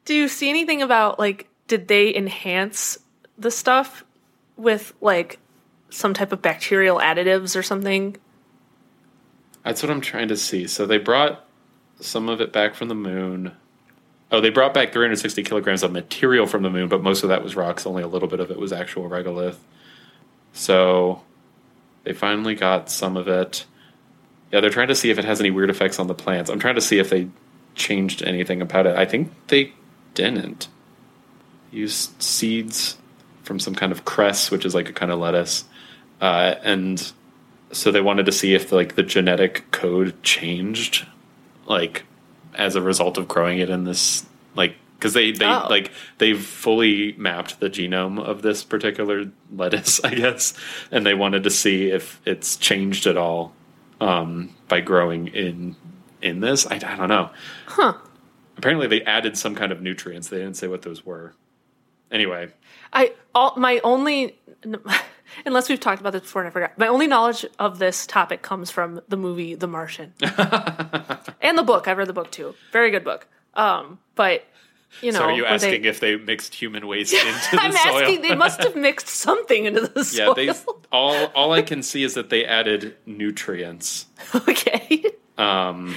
do 0.04 0.14
you 0.14 0.28
see 0.28 0.48
anything 0.48 0.82
about 0.82 1.18
like 1.18 1.48
did 1.66 1.88
they 1.88 2.14
enhance 2.14 2.98
the 3.38 3.50
stuff 3.50 4.04
with 4.56 4.92
like 5.00 5.38
some 5.90 6.14
type 6.14 6.32
of 6.32 6.40
bacterial 6.42 6.98
additives 6.98 7.56
or 7.56 7.62
something 7.62 8.16
That's 9.64 9.82
what 9.82 9.90
I'm 9.90 10.00
trying 10.00 10.28
to 10.28 10.36
see. 10.36 10.66
So 10.66 10.86
they 10.86 10.98
brought 10.98 11.46
some 12.00 12.28
of 12.28 12.40
it 12.40 12.52
back 12.52 12.74
from 12.74 12.88
the 12.88 12.94
moon. 12.94 13.52
Oh, 14.30 14.40
they 14.40 14.50
brought 14.50 14.74
back 14.74 14.92
360 14.92 15.42
kilograms 15.42 15.82
of 15.82 15.92
material 15.92 16.46
from 16.46 16.62
the 16.62 16.70
moon, 16.70 16.88
but 16.88 17.02
most 17.02 17.22
of 17.22 17.28
that 17.28 17.42
was 17.42 17.54
rocks. 17.54 17.86
Only 17.86 18.02
a 18.02 18.08
little 18.08 18.28
bit 18.28 18.40
of 18.40 18.50
it 18.50 18.58
was 18.58 18.72
actual 18.72 19.08
regolith. 19.08 19.56
So 20.52 21.22
they 22.04 22.12
finally 22.12 22.54
got 22.54 22.90
some 22.90 23.16
of 23.16 23.28
it. 23.28 23.66
Yeah, 24.52 24.60
they're 24.60 24.70
trying 24.70 24.88
to 24.88 24.94
see 24.94 25.10
if 25.10 25.18
it 25.18 25.24
has 25.24 25.40
any 25.40 25.50
weird 25.50 25.70
effects 25.70 25.98
on 25.98 26.06
the 26.06 26.14
plants. 26.14 26.50
I'm 26.50 26.58
trying 26.58 26.76
to 26.76 26.80
see 26.80 26.98
if 26.98 27.10
they 27.10 27.28
changed 27.74 28.22
anything 28.22 28.62
about 28.62 28.86
it. 28.86 28.96
I 28.96 29.04
think 29.04 29.32
they 29.48 29.72
didn't. 30.14 30.68
Used 31.70 32.22
seeds 32.22 32.96
from 33.42 33.58
some 33.58 33.74
kind 33.74 33.92
of 33.92 34.04
cress, 34.04 34.50
which 34.50 34.64
is 34.64 34.74
like 34.74 34.88
a 34.88 34.92
kind 34.92 35.10
of 35.10 35.18
lettuce, 35.18 35.64
uh, 36.20 36.54
and 36.62 37.12
so 37.72 37.90
they 37.90 38.00
wanted 38.00 38.26
to 38.26 38.32
see 38.32 38.54
if 38.54 38.70
like 38.72 38.94
the 38.94 39.02
genetic 39.02 39.70
code 39.70 40.22
changed 40.22 41.06
like 41.66 42.04
as 42.56 42.76
a 42.76 42.82
result 42.82 43.18
of 43.18 43.28
growing 43.28 43.58
it 43.58 43.70
in 43.70 43.84
this 43.84 44.24
like 44.54 44.76
because 44.98 45.12
they 45.14 45.32
they 45.32 45.44
Oh. 45.46 45.66
like 45.68 45.90
they've 46.18 46.40
fully 46.44 47.12
mapped 47.18 47.60
the 47.60 47.68
genome 47.68 48.22
of 48.22 48.42
this 48.42 48.64
particular 48.64 49.30
lettuce 49.52 50.00
i 50.04 50.14
guess 50.14 50.54
and 50.90 51.04
they 51.04 51.14
wanted 51.14 51.42
to 51.44 51.50
see 51.50 51.88
if 51.90 52.20
it's 52.24 52.56
changed 52.56 53.06
at 53.06 53.16
all 53.16 53.52
um 54.00 54.54
by 54.68 54.80
growing 54.80 55.28
in 55.28 55.76
in 56.22 56.40
this. 56.40 56.66
I, 56.66 56.76
I 56.76 56.96
don't 56.96 57.08
know. 57.08 57.28
Huh. 57.66 57.92
Apparently 58.56 58.86
they 58.86 59.02
added 59.02 59.36
some 59.36 59.54
kind 59.54 59.70
of 59.70 59.82
nutrients. 59.82 60.28
They 60.28 60.38
didn't 60.38 60.54
say 60.56 60.68
what 60.68 60.80
those 60.80 61.04
were. 61.04 61.34
Anyway. 62.10 62.48
I 62.94 63.12
all 63.34 63.54
my 63.58 63.78
only 63.84 64.38
unless 65.46 65.68
we've 65.68 65.80
talked 65.80 66.00
about 66.00 66.12
this 66.12 66.22
before 66.22 66.42
and 66.42 66.48
I 66.48 66.52
forgot. 66.52 66.78
My 66.78 66.86
only 66.88 67.06
knowledge 67.06 67.44
of 67.58 67.78
this 67.78 68.06
topic 68.06 68.42
comes 68.42 68.70
from 68.70 69.00
the 69.08 69.16
movie 69.16 69.54
The 69.54 69.66
Martian. 69.66 70.12
and 71.40 71.56
the 71.58 71.62
book. 71.64 71.88
I've 71.88 71.98
read 71.98 72.08
the 72.08 72.12
book 72.12 72.30
too. 72.30 72.54
Very 72.72 72.90
good 72.90 73.04
book. 73.04 73.26
Um, 73.54 73.98
but 74.14 74.44
you 75.00 75.10
know. 75.12 75.18
so 75.20 75.24
are 75.24 75.32
you 75.32 75.42
where 75.42 75.58
they- 75.58 75.66
asking 75.66 75.84
if 75.86 76.00
they 76.00 76.16
mixed 76.16 76.54
human 76.54 76.86
waste 76.86 77.12
into 77.14 77.26
the 77.56 77.60
I'm 77.60 77.72
soil? 77.72 77.98
asking. 78.00 78.22
They 78.22 78.34
must 78.34 78.62
have 78.62 78.76
mixed 78.76 79.08
something 79.26 79.64
into 79.64 79.80
the 79.82 80.00
yeah, 80.14 80.26
soil. 80.26 80.34
they 80.34 80.50
all 80.92 81.26
all 81.34 81.52
I 81.52 81.62
can 81.62 81.82
see 81.82 82.04
is 82.04 82.14
that 82.14 82.30
they 82.30 82.44
added 82.44 82.96
nutrients. 83.06 84.06
okay. 84.34 85.04
Um, 85.36 85.96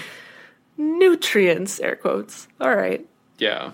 Nutrients, 0.78 1.80
air 1.80 1.96
quotes. 1.96 2.48
All 2.62 2.76
right. 2.76 3.06
yeah. 3.40 3.72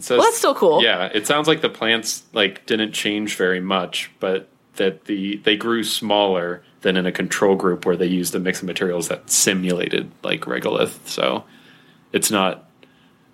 Says, 0.00 0.18
Well, 0.18 0.26
that's 0.26 0.38
still 0.38 0.54
cool. 0.54 0.82
Yeah, 0.82 1.10
it 1.12 1.26
sounds 1.26 1.48
like 1.48 1.60
the 1.60 1.68
plants 1.68 2.24
like 2.32 2.66
didn't 2.66 2.92
change 2.92 3.36
very 3.36 3.60
much, 3.60 4.10
but 4.20 4.48
that 4.76 5.04
the 5.04 5.36
they 5.38 5.56
grew 5.56 5.84
smaller 5.84 6.62
than 6.82 6.96
in 6.96 7.06
a 7.06 7.12
control 7.12 7.54
group 7.54 7.84
where 7.84 7.96
they 7.96 8.06
used 8.06 8.34
a 8.34 8.38
mix 8.38 8.60
of 8.60 8.66
materials 8.66 9.08
that 9.08 9.30
simulated 9.30 10.10
like 10.22 10.42
regolith. 10.42 11.06
So 11.06 11.44
it's 12.12 12.30
not. 12.30 12.68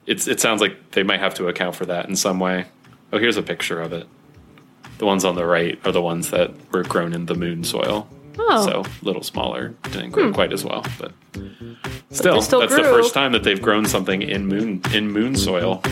It's 0.06 0.26
it 0.28 0.40
sounds 0.40 0.60
like 0.60 0.92
they 0.92 1.02
might 1.02 1.20
have 1.20 1.34
to 1.34 1.48
account 1.48 1.74
for 1.74 1.86
that 1.86 2.08
in 2.08 2.16
some 2.16 2.40
way. 2.40 2.66
Oh, 3.12 3.18
here's 3.18 3.36
a 3.36 3.42
picture 3.42 3.80
of 3.80 3.92
it. 3.92 4.06
The 4.98 5.06
ones 5.06 5.24
on 5.24 5.34
the 5.34 5.46
right 5.46 5.78
are 5.84 5.92
the 5.92 6.02
ones 6.02 6.30
that 6.30 6.52
were 6.72 6.82
grown 6.82 7.12
in 7.12 7.26
the 7.26 7.34
moon 7.34 7.64
soil. 7.64 8.08
Oh. 8.38 8.66
So 8.66 8.80
a 8.80 9.04
little 9.04 9.22
smaller, 9.22 9.74
didn't 9.84 10.10
grow 10.10 10.28
hmm. 10.28 10.34
quite 10.34 10.52
as 10.52 10.64
well, 10.64 10.84
but 10.98 11.12
still, 12.10 12.42
still 12.42 12.60
that's 12.60 12.74
the 12.74 12.82
first 12.82 13.14
time 13.14 13.32
that 13.32 13.44
they've 13.44 13.60
grown 13.60 13.86
something 13.86 14.22
in 14.22 14.46
moon 14.46 14.82
in 14.92 15.10
moon 15.10 15.36
soil 15.36 15.82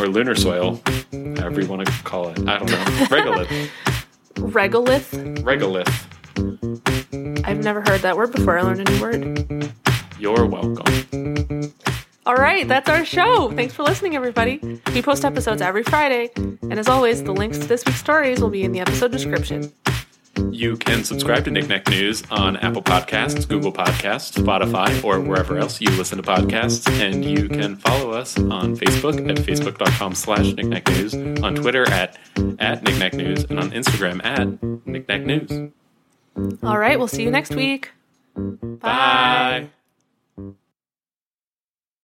or 0.00 0.08
lunar 0.08 0.34
soil, 0.34 0.80
however 1.12 1.60
you 1.60 1.68
want 1.68 1.86
to 1.86 1.92
call 2.04 2.28
it. 2.28 2.38
I 2.48 2.58
don't 2.58 2.70
know. 2.70 2.76
Regolith, 3.08 3.70
Regolith. 4.34 5.42
regolith. 5.42 7.44
I've 7.44 7.62
never 7.62 7.80
heard 7.80 8.00
that 8.00 8.16
word 8.16 8.32
before. 8.32 8.58
I 8.58 8.62
learned 8.62 8.88
a 8.88 8.92
new 8.92 9.00
word. 9.00 9.72
You're 10.18 10.46
welcome. 10.46 11.72
All 12.26 12.34
right, 12.34 12.68
that's 12.68 12.90
our 12.90 13.06
show. 13.06 13.50
Thanks 13.52 13.72
for 13.72 13.84
listening, 13.84 14.14
everybody. 14.14 14.60
We 14.92 15.00
post 15.00 15.24
episodes 15.24 15.62
every 15.62 15.82
Friday, 15.82 16.30
and 16.36 16.78
as 16.78 16.86
always, 16.86 17.22
the 17.22 17.32
links 17.32 17.58
to 17.58 17.64
this 17.64 17.86
week's 17.86 18.00
stories 18.00 18.40
will 18.40 18.50
be 18.50 18.64
in 18.64 18.72
the 18.72 18.80
episode 18.80 19.12
description. 19.12 19.72
You 20.50 20.76
can 20.76 21.04
subscribe 21.04 21.44
to 21.44 21.50
Knickknack 21.50 21.88
News 21.88 22.22
on 22.30 22.56
Apple 22.58 22.82
Podcasts, 22.82 23.48
Google 23.48 23.72
Podcasts, 23.72 24.40
Spotify, 24.42 25.02
or 25.04 25.20
wherever 25.20 25.58
else 25.58 25.80
you 25.80 25.90
listen 25.90 26.20
to 26.20 26.24
podcasts. 26.24 26.88
And 27.00 27.24
you 27.24 27.48
can 27.48 27.76
follow 27.76 28.12
us 28.12 28.38
on 28.38 28.76
Facebook 28.76 29.28
at 29.28 29.36
facebook.com 29.36 30.14
slash 30.14 30.52
news, 30.54 31.14
on 31.42 31.54
Twitter 31.54 31.88
at, 31.90 32.18
at 32.58 32.82
knickknack 32.82 33.14
news, 33.14 33.44
and 33.44 33.58
on 33.58 33.70
Instagram 33.70 34.24
at 34.24 34.86
knickknack 34.86 35.22
news. 35.22 35.72
All 36.62 36.78
right, 36.78 36.98
we'll 36.98 37.08
see 37.08 37.22
you 37.22 37.30
next 37.30 37.54
week. 37.54 37.90
Bye. 38.34 39.70